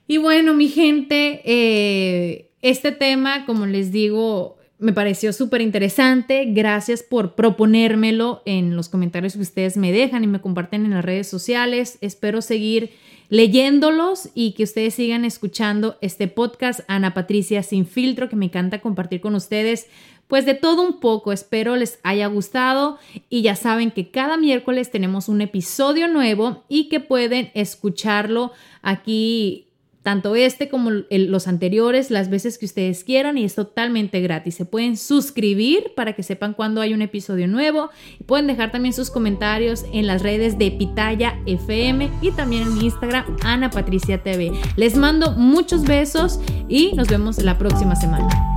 Y 0.07 0.15
bueno, 0.15 0.53
mi 0.53 0.69
gente, 0.69 1.41
eh, 1.43 2.51
este 2.61 2.93
tema, 2.93 3.45
como 3.45 3.65
les 3.65 3.91
digo, 3.91 4.56
me 4.79 4.93
pareció 4.93 5.33
súper 5.33 5.61
interesante. 5.61 6.45
Gracias 6.47 7.01
por 7.01 7.33
proponérmelo 7.33 8.43
en 8.45 8.75
los 8.75 8.89
comentarios 8.89 9.33
que 9.33 9.41
ustedes 9.41 9.75
me 9.75 9.91
dejan 9.91 10.23
y 10.23 10.27
me 10.27 10.41
comparten 10.41 10.85
en 10.85 10.91
las 10.91 11.03
redes 11.03 11.27
sociales. 11.27 11.97
Espero 12.01 12.41
seguir 12.41 12.91
leyéndolos 13.29 14.29
y 14.35 14.51
que 14.51 14.63
ustedes 14.63 14.93
sigan 14.93 15.25
escuchando 15.25 15.97
este 16.01 16.27
podcast 16.27 16.81
Ana 16.87 17.13
Patricia 17.13 17.63
Sin 17.63 17.87
Filtro 17.87 18.29
que 18.29 18.35
me 18.35 18.45
encanta 18.45 18.79
compartir 18.79 19.19
con 19.19 19.35
ustedes. 19.35 19.87
Pues 20.27 20.45
de 20.45 20.53
todo 20.55 20.81
un 20.81 20.99
poco, 20.99 21.31
espero 21.31 21.75
les 21.77 21.99
haya 22.03 22.27
gustado 22.27 22.99
y 23.29 23.41
ya 23.43 23.55
saben 23.55 23.91
que 23.91 24.11
cada 24.11 24.37
miércoles 24.37 24.91
tenemos 24.91 25.29
un 25.29 25.41
episodio 25.41 26.07
nuevo 26.09 26.65
y 26.67 26.89
que 26.89 26.99
pueden 26.99 27.49
escucharlo 27.53 28.51
aquí 28.81 29.66
tanto 30.07 30.37
este 30.37 30.69
como 30.69 30.89
los 31.09 31.49
anteriores, 31.49 32.11
las 32.11 32.29
veces 32.29 32.57
que 32.57 32.63
ustedes 32.63 33.03
quieran 33.03 33.37
y 33.37 33.43
es 33.43 33.55
totalmente 33.55 34.21
gratis. 34.21 34.55
Se 34.55 34.63
pueden 34.63 34.95
suscribir 34.95 35.91
para 35.97 36.13
que 36.13 36.23
sepan 36.23 36.53
cuando 36.53 36.79
hay 36.79 36.93
un 36.93 37.01
episodio 37.01 37.45
nuevo 37.49 37.89
y 38.17 38.23
pueden 38.23 38.47
dejar 38.47 38.71
también 38.71 38.93
sus 38.93 39.11
comentarios 39.11 39.83
en 39.91 40.07
las 40.07 40.23
redes 40.23 40.57
de 40.57 40.71
Pitaya 40.71 41.37
FM 41.45 42.09
y 42.21 42.31
también 42.31 42.61
en 42.61 42.75
mi 42.75 42.85
Instagram 42.85 43.25
Ana 43.43 43.69
Patricia 43.69 44.23
TV. 44.23 44.53
Les 44.77 44.95
mando 44.95 45.33
muchos 45.33 45.83
besos 45.83 46.39
y 46.69 46.93
nos 46.93 47.09
vemos 47.09 47.39
la 47.39 47.57
próxima 47.57 47.97
semana. 47.97 48.56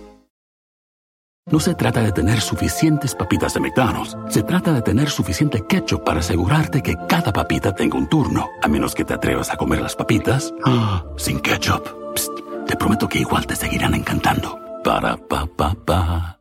No 1.47 1.59
se 1.59 1.73
trata 1.73 2.01
de 2.01 2.11
tener 2.11 2.39
suficientes 2.39 3.15
papitas 3.15 3.55
de 3.55 3.59
McDonald's. 3.61 4.15
Se 4.29 4.43
trata 4.43 4.71
de 4.73 4.81
tener 4.81 5.09
suficiente 5.09 5.65
ketchup 5.67 6.03
para 6.03 6.19
asegurarte 6.19 6.83
que 6.83 6.95
cada 7.07 7.33
papita 7.33 7.73
tenga 7.73 7.97
un 7.97 8.07
turno. 8.07 8.47
A 8.61 8.67
menos 8.67 8.93
que 8.93 9.03
te 9.03 9.15
atrevas 9.15 9.49
a 9.49 9.57
comer 9.57 9.81
las 9.81 9.95
papitas 9.95 10.53
ah, 10.65 11.03
sin 11.17 11.39
ketchup. 11.39 11.83
te 12.67 12.75
prometo 12.75 13.07
que 13.09 13.19
igual 13.19 13.47
te 13.47 13.55
seguirán 13.55 13.95
encantando. 13.95 14.59
Para 14.83 15.17
pa 15.17 15.47
pa 15.47 15.73
pa. 15.73 16.40